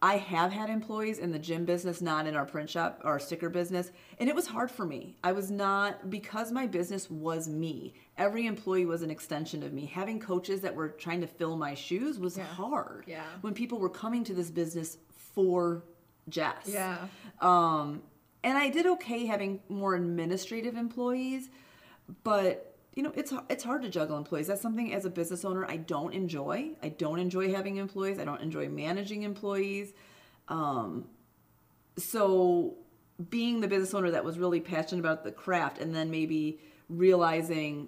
I 0.04 0.18
have 0.18 0.52
had 0.52 0.70
employees 0.70 1.20
in 1.20 1.32
the 1.32 1.38
gym 1.38 1.64
business, 1.64 2.02
not 2.02 2.26
in 2.26 2.36
our 2.36 2.46
print 2.46 2.70
shop 2.72 3.02
or 3.04 3.20
sticker 3.20 3.50
business, 3.50 3.92
and 4.20 4.28
it 4.28 4.36
was 4.36 4.48
hard 4.48 4.72
for 4.72 4.84
me. 4.84 5.16
I 5.24 5.32
was 5.32 5.52
not 5.52 6.10
because 6.10 6.52
my 6.52 6.66
business 6.66 7.10
was 7.10 7.48
me. 7.48 7.94
Every 8.18 8.48
employee 8.48 8.88
was 8.88 9.04
an 9.04 9.12
extension 9.12 9.62
of 9.62 9.74
me. 9.74 9.86
Having 9.86 10.22
coaches 10.22 10.62
that 10.62 10.74
were 10.74 10.90
trying 10.90 11.22
to 11.22 11.28
fill 11.28 11.56
my 11.56 11.76
shoes 11.76 12.18
was 12.18 12.38
yeah. 12.38 12.46
hard. 12.46 13.04
Yeah. 13.06 13.24
When 13.42 13.54
people 13.54 13.78
were 13.78 13.90
coming 13.90 14.24
to 14.24 14.34
this 14.34 14.50
business 14.50 14.98
for 15.12 15.84
Jess. 16.30 16.68
Yeah. 16.68 16.98
Um, 17.40 18.02
and 18.44 18.58
I 18.58 18.70
did 18.70 18.88
okay 18.88 19.28
having 19.28 19.60
more 19.70 19.94
administrative 19.94 20.78
employees, 20.78 21.50
but 22.24 22.71
you 22.94 23.04
know 23.04 23.12
it's 23.16 23.34
it's 23.50 23.64
hard 23.64 23.82
to 23.84 23.90
juggle 23.90 24.18
employees. 24.18 24.48
That's 24.48 24.62
something 24.62 24.94
as 24.94 25.06
a 25.06 25.10
business 25.10 25.46
owner 25.46 25.66
i 25.66 25.78
don't 25.78 26.14
enjoy. 26.14 26.72
I 26.84 26.90
don't 26.90 27.20
enjoy 27.20 27.54
having 27.54 27.78
employees. 27.78 28.20
I 28.20 28.26
don't 28.26 28.42
enjoy 28.42 28.70
managing 28.70 29.24
employees. 29.24 29.94
Um, 30.48 31.08
so 31.98 32.76
being 33.30 33.62
the 33.62 33.68
business 33.68 33.94
owner 33.94 34.12
that 34.12 34.26
was 34.26 34.40
really 34.40 34.60
passionate 34.60 35.00
about 35.00 35.24
the 35.24 35.32
craft 35.32 35.80
and 35.80 35.94
then 35.94 36.10
maybe 36.10 36.60
realizing 36.90 37.88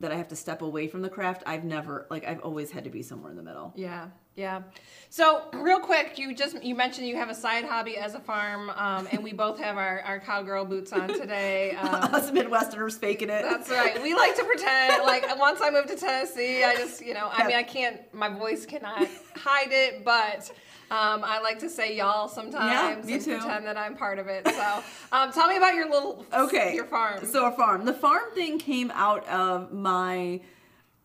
that 0.00 0.12
i 0.12 0.16
have 0.16 0.28
to 0.28 0.36
step 0.36 0.62
away 0.62 0.86
from 0.88 1.02
the 1.02 1.08
craft 1.08 1.42
i've 1.46 1.64
never 1.64 2.06
like 2.10 2.26
i've 2.26 2.40
always 2.40 2.70
had 2.70 2.84
to 2.84 2.90
be 2.90 3.02
somewhere 3.02 3.30
in 3.30 3.36
the 3.36 3.42
middle 3.42 3.72
yeah 3.76 4.08
yeah. 4.36 4.62
So 5.10 5.42
real 5.52 5.78
quick, 5.78 6.18
you 6.18 6.34
just 6.34 6.62
you 6.62 6.74
mentioned 6.74 7.06
you 7.06 7.16
have 7.16 7.30
a 7.30 7.34
side 7.34 7.64
hobby 7.64 7.96
as 7.96 8.14
a 8.14 8.20
farm, 8.20 8.70
um, 8.70 9.06
and 9.12 9.22
we 9.22 9.32
both 9.32 9.60
have 9.60 9.76
our, 9.76 10.00
our 10.00 10.18
cowgirl 10.18 10.64
boots 10.64 10.92
on 10.92 11.08
today. 11.08 11.76
Um, 11.84 12.14
Us 12.14 12.30
Midwesterners 12.30 12.98
faking 12.98 13.28
it. 13.28 13.42
That's 13.42 13.68
right. 13.68 14.00
We 14.02 14.14
like 14.14 14.34
to 14.36 14.44
pretend. 14.44 15.04
Like 15.04 15.38
once 15.38 15.60
I 15.60 15.70
moved 15.70 15.88
to 15.88 15.96
Tennessee, 15.96 16.64
I 16.64 16.74
just 16.76 17.04
you 17.04 17.12
know 17.12 17.28
I 17.30 17.46
mean 17.46 17.56
I 17.56 17.62
can't 17.62 18.00
my 18.14 18.28
voice 18.28 18.64
cannot 18.64 19.06
hide 19.36 19.70
it, 19.70 20.04
but. 20.04 20.50
Um, 20.90 21.22
I 21.24 21.40
like 21.40 21.58
to 21.60 21.70
say 21.70 21.96
y'all 21.96 22.28
sometimes 22.28 23.08
yeah, 23.08 23.14
and 23.14 23.24
too. 23.24 23.38
pretend 23.38 23.66
that 23.66 23.76
I'm 23.76 23.96
part 23.96 24.18
of 24.18 24.28
it. 24.28 24.46
So, 24.46 24.82
um, 25.12 25.32
tell 25.32 25.48
me 25.48 25.56
about 25.56 25.74
your 25.74 25.88
little 25.90 26.24
okay 26.32 26.74
your 26.74 26.84
farm. 26.84 27.24
So 27.26 27.46
a 27.46 27.52
farm. 27.52 27.84
The 27.84 27.94
farm 27.94 28.30
thing 28.34 28.58
came 28.58 28.90
out 28.92 29.26
of 29.28 29.72
my 29.72 30.40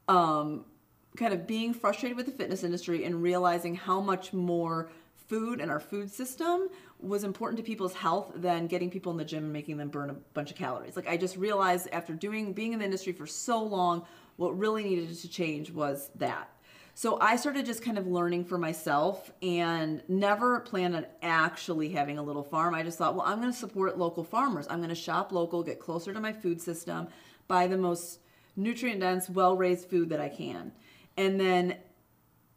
um, 0.07 0.65
kind 1.17 1.33
of 1.33 1.47
being 1.47 1.73
frustrated 1.73 2.17
with 2.17 2.25
the 2.25 2.31
fitness 2.31 2.63
industry 2.63 3.03
and 3.05 3.21
realizing 3.21 3.75
how 3.75 3.99
much 3.99 4.33
more 4.33 4.89
food 5.27 5.61
and 5.61 5.69
our 5.69 5.79
food 5.79 6.11
system 6.11 6.69
was 6.99 7.23
important 7.23 7.57
to 7.57 7.63
people's 7.63 7.93
health 7.93 8.31
than 8.35 8.67
getting 8.67 8.89
people 8.89 9.11
in 9.11 9.17
the 9.17 9.23
gym 9.23 9.43
and 9.43 9.53
making 9.53 9.77
them 9.77 9.89
burn 9.89 10.09
a 10.09 10.13
bunch 10.33 10.51
of 10.51 10.57
calories. 10.57 10.95
Like 10.95 11.07
I 11.07 11.17
just 11.17 11.37
realized 11.37 11.87
after 11.91 12.13
doing 12.13 12.51
being 12.53 12.73
in 12.73 12.79
the 12.79 12.85
industry 12.85 13.13
for 13.13 13.27
so 13.27 13.63
long, 13.63 14.05
what 14.35 14.57
really 14.57 14.83
needed 14.83 15.15
to 15.15 15.29
change 15.29 15.71
was 15.71 16.09
that. 16.15 16.49
So 16.99 17.17
I 17.21 17.37
started 17.37 17.65
just 17.65 17.81
kind 17.81 17.97
of 17.97 18.07
learning 18.07 18.43
for 18.43 18.57
myself 18.57 19.31
and 19.41 20.03
never 20.09 20.59
planned 20.59 20.97
on 20.97 21.05
actually 21.21 21.87
having 21.87 22.17
a 22.17 22.21
little 22.21 22.43
farm. 22.43 22.75
I 22.75 22.83
just 22.83 22.97
thought, 22.97 23.15
well, 23.15 23.25
I'm 23.25 23.39
going 23.39 23.53
to 23.53 23.57
support 23.57 23.97
local 23.97 24.25
farmers. 24.25 24.67
I'm 24.69 24.79
going 24.79 24.89
to 24.89 24.95
shop 24.95 25.31
local, 25.31 25.63
get 25.63 25.79
closer 25.79 26.13
to 26.13 26.19
my 26.19 26.33
food 26.33 26.59
system, 26.59 27.07
buy 27.47 27.67
the 27.67 27.77
most 27.77 28.19
nutrient 28.57 28.99
dense, 28.99 29.29
well 29.29 29.55
raised 29.55 29.89
food 29.89 30.09
that 30.09 30.19
I 30.19 30.27
can 30.27 30.73
and 31.19 31.39
then 31.39 31.77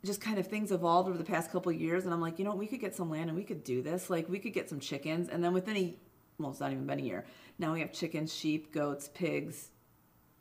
just 0.04 0.20
kind 0.20 0.38
of 0.38 0.46
things 0.46 0.72
evolved 0.72 1.08
over 1.08 1.18
the 1.18 1.24
past 1.24 1.50
couple 1.52 1.70
years 1.72 2.04
and 2.04 2.12
i'm 2.14 2.20
like 2.20 2.38
you 2.38 2.44
know 2.44 2.54
we 2.54 2.66
could 2.66 2.80
get 2.80 2.94
some 2.94 3.10
land 3.10 3.28
and 3.28 3.36
we 3.36 3.44
could 3.44 3.62
do 3.64 3.82
this 3.82 4.08
like 4.10 4.28
we 4.28 4.38
could 4.38 4.52
get 4.52 4.68
some 4.68 4.80
chickens 4.80 5.28
and 5.28 5.42
then 5.42 5.52
within 5.52 5.76
a 5.76 5.94
well 6.38 6.50
it's 6.50 6.60
not 6.60 6.72
even 6.72 6.86
been 6.86 6.98
a 6.98 7.02
year 7.02 7.24
now 7.58 7.72
we 7.72 7.80
have 7.80 7.92
chickens 7.92 8.34
sheep 8.34 8.72
goats 8.72 9.08
pigs 9.14 9.70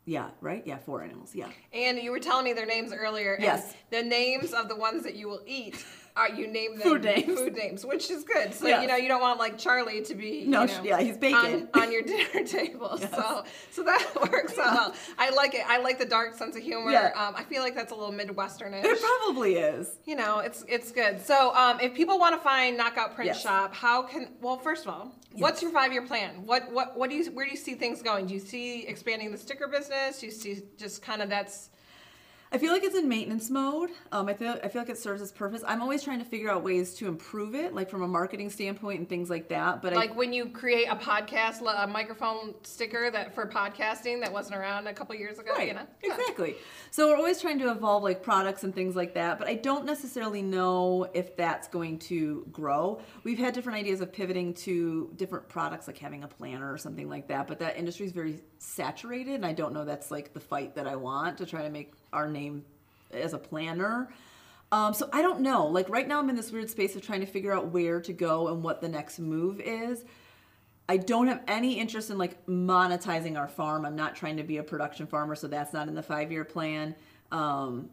yeah 0.04 0.30
right? 0.40 0.62
Yeah 0.66 0.78
four 0.78 1.02
animals 1.02 1.34
yeah. 1.34 1.48
And 1.72 1.98
you 1.98 2.10
were 2.10 2.18
telling 2.18 2.44
me 2.44 2.52
their 2.52 2.66
names 2.66 2.92
earlier 2.92 3.36
yes. 3.40 3.74
the 3.90 4.02
names 4.02 4.52
of 4.52 4.68
the 4.68 4.76
ones 4.76 5.04
that 5.04 5.14
you 5.14 5.28
will 5.28 5.42
eat 5.46 5.84
are 6.16 6.30
you 6.30 6.46
name 6.46 6.72
them 6.78 6.82
food 6.82 7.04
names, 7.04 7.38
food 7.38 7.54
names, 7.54 7.86
which 7.86 8.10
is 8.10 8.24
good. 8.24 8.52
So 8.52 8.66
yes. 8.66 8.82
you 8.82 8.88
know 8.88 8.96
you 8.96 9.08
don't 9.08 9.20
want 9.20 9.38
like 9.38 9.58
Charlie 9.58 10.02
to 10.02 10.14
be 10.14 10.44
no, 10.46 10.62
you 10.62 10.66
know, 10.68 10.82
yeah, 10.82 11.00
he's 11.00 11.16
bacon 11.16 11.68
on, 11.74 11.82
on 11.82 11.92
your 11.92 12.02
dinner 12.02 12.44
table. 12.46 12.98
Yes. 13.00 13.10
So 13.10 13.44
so 13.70 13.82
that 13.84 14.08
works 14.32 14.58
out 14.58 14.72
well. 14.74 14.94
I 15.18 15.30
like 15.30 15.54
it. 15.54 15.62
I 15.66 15.78
like 15.78 15.98
the 15.98 16.06
dark 16.06 16.34
sense 16.34 16.56
of 16.56 16.62
humor. 16.62 16.90
Yeah. 16.90 17.12
Um, 17.16 17.34
I 17.36 17.44
feel 17.44 17.62
like 17.62 17.74
that's 17.74 17.92
a 17.92 17.94
little 17.94 18.12
Midwesternish. 18.12 18.84
It 18.84 19.00
probably 19.00 19.54
is. 19.54 19.88
You 20.04 20.16
know, 20.16 20.38
it's 20.38 20.64
it's 20.68 20.90
good. 20.90 21.20
So 21.20 21.54
um, 21.54 21.80
if 21.80 21.94
people 21.94 22.18
want 22.18 22.34
to 22.34 22.40
find 22.40 22.76
Knockout 22.76 23.14
Print 23.14 23.28
yes. 23.28 23.42
Shop, 23.42 23.74
how 23.74 24.02
can? 24.02 24.28
Well, 24.40 24.58
first 24.58 24.86
of 24.86 24.92
all, 24.92 25.12
what's 25.32 25.62
your 25.62 25.70
five 25.70 25.92
year 25.92 26.02
plan? 26.02 26.46
What 26.46 26.70
what 26.72 26.96
what 26.96 27.10
do 27.10 27.16
you 27.16 27.30
where 27.32 27.44
do 27.44 27.50
you 27.50 27.56
see 27.56 27.74
things 27.74 28.02
going? 28.02 28.26
Do 28.26 28.34
you 28.34 28.40
see 28.40 28.86
expanding 28.86 29.30
the 29.32 29.38
sticker 29.38 29.68
business? 29.68 30.20
Do 30.20 30.26
you 30.26 30.32
see 30.32 30.62
just 30.76 31.02
kind 31.02 31.22
of 31.22 31.28
that's 31.28 31.70
I 32.52 32.58
feel 32.58 32.70
like 32.70 32.84
it's 32.84 32.94
in 32.94 33.08
maintenance 33.08 33.48
mode. 33.48 33.90
Um, 34.12 34.28
I 34.28 34.34
feel 34.34 34.58
I 34.62 34.68
feel 34.68 34.82
like 34.82 34.90
it 34.90 34.98
serves 34.98 35.22
its 35.22 35.32
purpose. 35.32 35.62
I'm 35.66 35.80
always 35.80 36.02
trying 36.02 36.18
to 36.18 36.24
figure 36.24 36.50
out 36.50 36.62
ways 36.62 36.92
to 36.96 37.08
improve 37.08 37.54
it, 37.54 37.74
like 37.74 37.88
from 37.88 38.02
a 38.02 38.08
marketing 38.08 38.50
standpoint 38.50 38.98
and 38.98 39.08
things 39.08 39.30
like 39.30 39.48
that. 39.48 39.80
But 39.80 39.94
like 39.94 40.10
I, 40.10 40.14
when 40.14 40.34
you 40.34 40.50
create 40.50 40.86
a 40.90 40.96
podcast, 40.96 41.62
a 41.62 41.86
microphone 41.86 42.54
sticker 42.62 43.10
that 43.10 43.34
for 43.34 43.46
podcasting 43.46 44.20
that 44.20 44.30
wasn't 44.30 44.56
around 44.56 44.86
a 44.86 44.92
couple 44.92 45.14
years 45.14 45.38
ago. 45.38 45.52
Right. 45.56 45.68
You 45.68 45.74
know? 45.74 45.86
Exactly. 46.02 46.56
So 46.90 47.08
we're 47.08 47.16
always 47.16 47.40
trying 47.40 47.58
to 47.60 47.70
evolve 47.70 48.02
like 48.02 48.22
products 48.22 48.64
and 48.64 48.74
things 48.74 48.94
like 48.94 49.14
that. 49.14 49.38
But 49.38 49.48
I 49.48 49.54
don't 49.54 49.86
necessarily 49.86 50.42
know 50.42 51.08
if 51.14 51.34
that's 51.36 51.68
going 51.68 52.00
to 52.00 52.46
grow. 52.52 53.00
We've 53.24 53.38
had 53.38 53.54
different 53.54 53.78
ideas 53.78 54.02
of 54.02 54.12
pivoting 54.12 54.52
to 54.54 55.10
different 55.16 55.48
products, 55.48 55.86
like 55.86 55.96
having 55.96 56.22
a 56.22 56.28
planner 56.28 56.70
or 56.70 56.76
something 56.76 57.08
like 57.08 57.28
that. 57.28 57.46
But 57.46 57.60
that 57.60 57.78
industry 57.78 58.04
is 58.04 58.12
very 58.12 58.40
saturated, 58.58 59.34
and 59.36 59.46
I 59.46 59.54
don't 59.54 59.72
know 59.72 59.86
that's 59.86 60.10
like 60.10 60.34
the 60.34 60.40
fight 60.40 60.74
that 60.74 60.86
I 60.86 60.96
want 60.96 61.38
to 61.38 61.46
try 61.46 61.62
to 61.62 61.70
make 61.70 61.94
our 62.12 62.28
name 62.28 62.64
as 63.10 63.32
a 63.32 63.38
planner. 63.38 64.08
Um, 64.70 64.94
so 64.94 65.08
I 65.12 65.20
don't 65.20 65.40
know. 65.40 65.66
Like 65.66 65.88
right 65.88 66.08
now, 66.08 66.18
I'm 66.18 66.30
in 66.30 66.36
this 66.36 66.50
weird 66.50 66.70
space 66.70 66.96
of 66.96 67.02
trying 67.02 67.20
to 67.20 67.26
figure 67.26 67.52
out 67.52 67.68
where 67.68 68.00
to 68.00 68.12
go 68.12 68.48
and 68.48 68.62
what 68.62 68.80
the 68.80 68.88
next 68.88 69.18
move 69.18 69.60
is. 69.60 70.04
I 70.88 70.96
don't 70.96 71.28
have 71.28 71.42
any 71.46 71.78
interest 71.78 72.10
in 72.10 72.18
like 72.18 72.44
monetizing 72.46 73.38
our 73.38 73.48
farm. 73.48 73.84
I'm 73.84 73.96
not 73.96 74.16
trying 74.16 74.36
to 74.38 74.42
be 74.42 74.56
a 74.56 74.62
production 74.62 75.06
farmer, 75.06 75.34
so 75.34 75.46
that's 75.46 75.72
not 75.72 75.88
in 75.88 75.94
the 75.94 76.02
five 76.02 76.32
year 76.32 76.44
plan. 76.44 76.94
Um, 77.30 77.90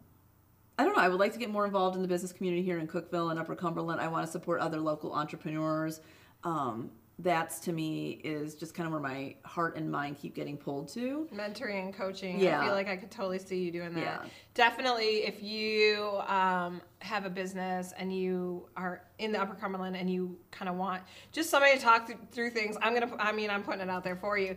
I 0.78 0.84
don't 0.84 0.96
know. 0.96 1.02
I 1.02 1.08
would 1.08 1.20
like 1.20 1.34
to 1.34 1.38
get 1.38 1.50
more 1.50 1.66
involved 1.66 1.96
in 1.96 2.02
the 2.02 2.08
business 2.08 2.32
community 2.32 2.62
here 2.62 2.78
in 2.78 2.88
Cookeville 2.88 3.30
and 3.30 3.38
Upper 3.38 3.54
Cumberland. 3.54 4.00
I 4.00 4.08
want 4.08 4.24
to 4.24 4.32
support 4.32 4.60
other 4.60 4.80
local 4.80 5.12
entrepreneurs. 5.12 6.00
Um, 6.42 6.90
that's 7.22 7.58
to 7.60 7.72
me 7.72 8.20
is 8.24 8.54
just 8.54 8.74
kind 8.74 8.86
of 8.86 8.92
where 8.92 9.00
my 9.00 9.34
heart 9.44 9.76
and 9.76 9.90
mind 9.90 10.18
keep 10.18 10.34
getting 10.34 10.56
pulled 10.56 10.88
to. 10.88 11.28
Mentoring 11.34 11.84
and 11.84 11.94
coaching. 11.94 12.38
Yeah. 12.40 12.60
I 12.60 12.64
feel 12.64 12.74
like 12.74 12.88
I 12.88 12.96
could 12.96 13.10
totally 13.10 13.38
see 13.38 13.58
you 13.58 13.70
doing 13.70 13.94
that. 13.94 14.00
Yeah. 14.00 14.28
Definitely, 14.54 15.24
if 15.24 15.42
you 15.42 16.20
um, 16.26 16.80
have 17.00 17.26
a 17.26 17.30
business 17.30 17.92
and 17.98 18.14
you 18.14 18.68
are 18.76 19.02
in 19.18 19.32
the 19.32 19.40
Upper 19.40 19.54
Cumberland 19.54 19.96
and 19.96 20.10
you 20.10 20.38
kind 20.50 20.68
of 20.68 20.76
want 20.76 21.02
just 21.32 21.50
somebody 21.50 21.76
to 21.76 21.82
talk 21.82 22.10
through 22.32 22.50
things, 22.50 22.76
I'm 22.80 22.94
gonna. 22.94 23.14
I 23.18 23.32
mean, 23.32 23.50
I'm 23.50 23.62
putting 23.62 23.82
it 23.82 23.90
out 23.90 24.04
there 24.04 24.16
for 24.16 24.38
you. 24.38 24.56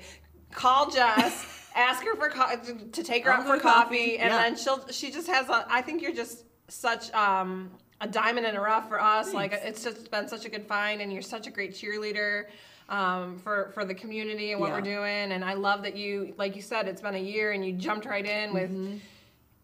Call 0.52 0.90
Jess, 0.90 1.70
ask 1.76 2.04
her 2.04 2.16
for 2.16 2.30
co- 2.30 2.56
to 2.92 3.04
take 3.04 3.26
her 3.26 3.32
out 3.32 3.46
for 3.46 3.60
coffee, 3.60 3.62
coffee, 3.62 4.18
and 4.20 4.32
yeah. 4.32 4.42
then 4.42 4.56
she'll. 4.56 4.88
She 4.90 5.12
just 5.12 5.28
has. 5.28 5.50
A, 5.50 5.66
I 5.70 5.82
think 5.82 6.02
you're 6.02 6.14
just 6.14 6.46
such. 6.70 7.12
Um, 7.14 7.72
a 8.04 8.08
diamond 8.08 8.46
in 8.46 8.56
a 8.56 8.62
rough 8.62 8.90
for 8.90 9.02
us. 9.02 9.32
Thanks. 9.32 9.36
Like 9.36 9.54
it's 9.64 9.84
just 9.84 10.12
been 10.12 10.28
such 10.28 10.46
a 10.46 10.50
good 10.50 10.68
find, 10.68 11.02
and 11.02 11.12
you're 11.12 11.22
such 11.22 11.48
a 11.48 11.52
great 11.52 11.74
cheerleader 11.74 12.46
um, 12.90 13.40
for 13.40 13.72
for 13.74 13.86
the 13.86 13.96
community 13.96 14.52
and 14.52 14.60
what 14.60 14.70
yeah. 14.70 14.76
we're 14.76 14.82
doing. 14.82 15.32
And 15.32 15.44
I 15.44 15.54
love 15.54 15.84
that 15.84 15.96
you, 15.96 16.34
like 16.38 16.56
you 16.56 16.62
said, 16.62 16.88
it's 16.88 17.02
been 17.02 17.16
a 17.16 17.20
year 17.20 17.54
and 17.54 17.66
you 17.66 17.74
jumped 17.74 18.06
right 18.06 18.26
in 18.26 18.54
with. 18.54 18.72
Mm-hmm. 18.72 18.98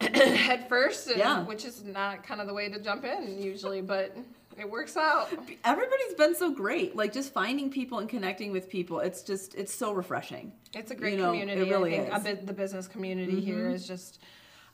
head 0.13 0.69
first, 0.69 1.09
and, 1.09 1.17
yeah. 1.17 1.43
which 1.43 1.65
is 1.65 1.83
not 1.83 2.23
kind 2.23 2.39
of 2.39 2.47
the 2.47 2.53
way 2.53 2.69
to 2.69 2.79
jump 2.79 3.03
in 3.03 3.37
usually, 3.37 3.81
but 3.81 4.15
it 4.57 4.69
works 4.69 4.95
out. 4.95 5.27
Everybody's 5.65 6.13
been 6.17 6.35
so 6.35 6.51
great. 6.51 6.95
Like 6.95 7.11
just 7.11 7.33
finding 7.33 7.69
people 7.69 7.99
and 7.99 8.07
connecting 8.07 8.53
with 8.53 8.69
people. 8.69 9.01
It's 9.01 9.23
just 9.23 9.55
it's 9.55 9.73
so 9.73 9.91
refreshing. 9.91 10.53
It's 10.73 10.91
a 10.91 10.95
great 10.95 11.15
you 11.15 11.19
know, 11.19 11.31
community. 11.31 11.61
It 11.61 11.69
really 11.69 11.99
I 11.99 12.17
think 12.19 12.39
is. 12.39 12.45
the 12.45 12.53
business 12.53 12.87
community 12.87 13.33
mm-hmm. 13.33 13.45
here 13.45 13.69
is 13.69 13.85
just 13.85 14.21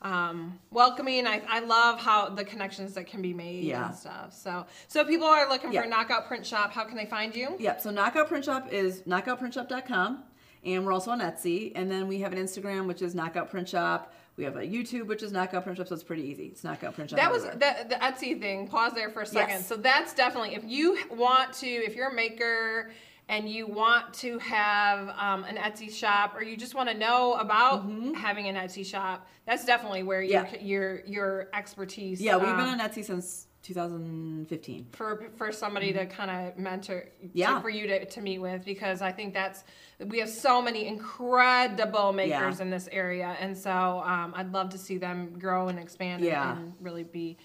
um, 0.06 0.58
welcoming. 0.70 1.26
I, 1.26 1.42
I 1.48 1.60
love 1.60 2.00
how 2.00 2.28
the 2.28 2.44
connections 2.44 2.94
that 2.94 3.06
can 3.06 3.22
be 3.22 3.34
made 3.34 3.64
yeah. 3.64 3.86
and 3.86 3.94
stuff. 3.94 4.32
So 4.32 4.66
so 4.88 5.04
people 5.04 5.26
are 5.26 5.48
looking 5.48 5.72
for 5.72 5.86
Knockout 5.86 6.26
Print 6.28 6.46
Shop. 6.46 6.72
How 6.72 6.84
can 6.84 6.96
they 6.96 7.06
find 7.06 7.34
you? 7.34 7.56
Yep. 7.58 7.80
So 7.80 7.90
Knockout 7.90 8.28
Print 8.28 8.44
Shop 8.44 8.72
is 8.72 9.02
knockoutprintshop.com, 9.02 10.22
and 10.64 10.86
we're 10.86 10.92
also 10.92 11.10
on 11.10 11.20
Etsy. 11.20 11.72
And 11.74 11.90
then 11.90 12.06
we 12.06 12.20
have 12.20 12.32
an 12.32 12.38
Instagram, 12.38 12.86
which 12.86 13.02
is 13.02 13.14
Knockout 13.14 13.50
Print 13.50 13.68
Shop. 13.68 14.12
We 14.36 14.44
have 14.44 14.56
a 14.56 14.60
YouTube, 14.60 15.06
which 15.06 15.22
is 15.22 15.32
Knockout 15.32 15.64
Print 15.64 15.78
Shop, 15.78 15.88
so 15.88 15.94
it's 15.94 16.04
pretty 16.04 16.24
easy. 16.24 16.46
It's 16.46 16.62
Knockout 16.62 16.94
Print 16.94 17.10
Shop. 17.10 17.18
That 17.18 17.32
was 17.32 17.44
the, 17.44 17.86
the 17.88 17.96
Etsy 17.96 18.38
thing. 18.38 18.68
Pause 18.68 18.92
there 18.92 19.10
for 19.10 19.22
a 19.22 19.26
second. 19.26 19.56
Yes. 19.56 19.66
So 19.66 19.76
that's 19.76 20.12
definitely 20.14 20.54
if 20.54 20.62
you 20.64 20.98
want 21.10 21.54
to, 21.54 21.66
if 21.66 21.96
you're 21.96 22.10
a 22.10 22.14
maker 22.14 22.90
and 23.28 23.48
you 23.48 23.66
want 23.66 24.14
to 24.14 24.38
have 24.38 25.08
um, 25.18 25.44
an 25.44 25.56
Etsy 25.56 25.92
shop 25.92 26.34
or 26.36 26.42
you 26.42 26.56
just 26.56 26.74
want 26.74 26.88
to 26.88 26.96
know 26.96 27.34
about 27.34 27.88
mm-hmm. 27.88 28.14
having 28.14 28.46
an 28.48 28.54
Etsy 28.54 28.86
shop, 28.86 29.26
that's 29.46 29.64
definitely 29.64 30.02
where 30.02 30.22
your 30.22 30.46
yeah. 30.52 30.60
your 30.60 31.04
your 31.04 31.48
expertise. 31.52 32.20
Yeah, 32.20 32.36
we've 32.36 32.48
um, 32.48 32.56
been 32.56 32.66
on 32.66 32.80
Etsy 32.80 33.04
since 33.04 33.46
2015 33.66 34.86
for 34.92 35.28
for 35.36 35.50
somebody 35.50 35.92
mm-hmm. 35.92 36.08
to 36.08 36.14
kind 36.14 36.30
of 36.30 36.56
mentor 36.56 37.08
yeah 37.32 37.56
to, 37.56 37.60
for 37.60 37.68
you 37.68 37.88
to, 37.88 38.04
to 38.04 38.20
meet 38.20 38.38
with 38.38 38.64
because 38.64 39.02
i 39.02 39.10
think 39.10 39.34
that's 39.34 39.64
we 40.06 40.20
have 40.20 40.28
so 40.28 40.62
many 40.62 40.86
incredible 40.86 42.12
makers 42.12 42.58
yeah. 42.58 42.62
in 42.62 42.70
this 42.70 42.88
area 42.92 43.36
and 43.40 43.58
so 43.58 44.04
um, 44.06 44.32
i'd 44.36 44.52
love 44.52 44.68
to 44.68 44.78
see 44.78 44.98
them 44.98 45.36
grow 45.36 45.66
and 45.66 45.80
expand 45.80 46.22
yeah. 46.22 46.52
and, 46.52 46.60
and 46.60 46.72
really 46.80 47.02
be 47.02 47.36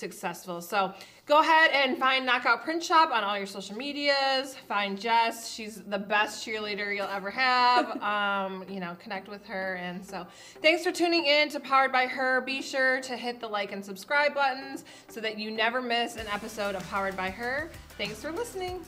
successful. 0.00 0.60
So 0.60 0.92
go 1.26 1.40
ahead 1.40 1.70
and 1.72 1.98
find 1.98 2.26
Knockout 2.26 2.64
Print 2.64 2.82
Shop 2.82 3.12
on 3.12 3.22
all 3.22 3.36
your 3.36 3.46
social 3.46 3.76
medias. 3.76 4.56
Find 4.66 4.98
Jess. 4.98 5.52
She's 5.52 5.82
the 5.82 5.98
best 5.98 6.44
cheerleader 6.44 6.94
you'll 6.94 7.06
ever 7.06 7.30
have. 7.30 8.02
um, 8.02 8.64
you 8.68 8.80
know, 8.80 8.96
connect 9.00 9.28
with 9.28 9.46
her. 9.46 9.76
And 9.76 10.04
so 10.04 10.26
thanks 10.62 10.82
for 10.82 10.90
tuning 10.90 11.26
in 11.26 11.48
to 11.50 11.60
Powered 11.60 11.92
by 11.92 12.06
Her. 12.06 12.40
Be 12.40 12.62
sure 12.62 13.00
to 13.02 13.16
hit 13.16 13.38
the 13.38 13.46
like 13.46 13.70
and 13.70 13.84
subscribe 13.84 14.34
buttons 14.34 14.84
so 15.08 15.20
that 15.20 15.38
you 15.38 15.50
never 15.50 15.80
miss 15.80 16.16
an 16.16 16.26
episode 16.26 16.74
of 16.74 16.88
Powered 16.88 17.16
by 17.16 17.30
Her. 17.30 17.70
Thanks 17.96 18.20
for 18.20 18.32
listening. 18.32 18.84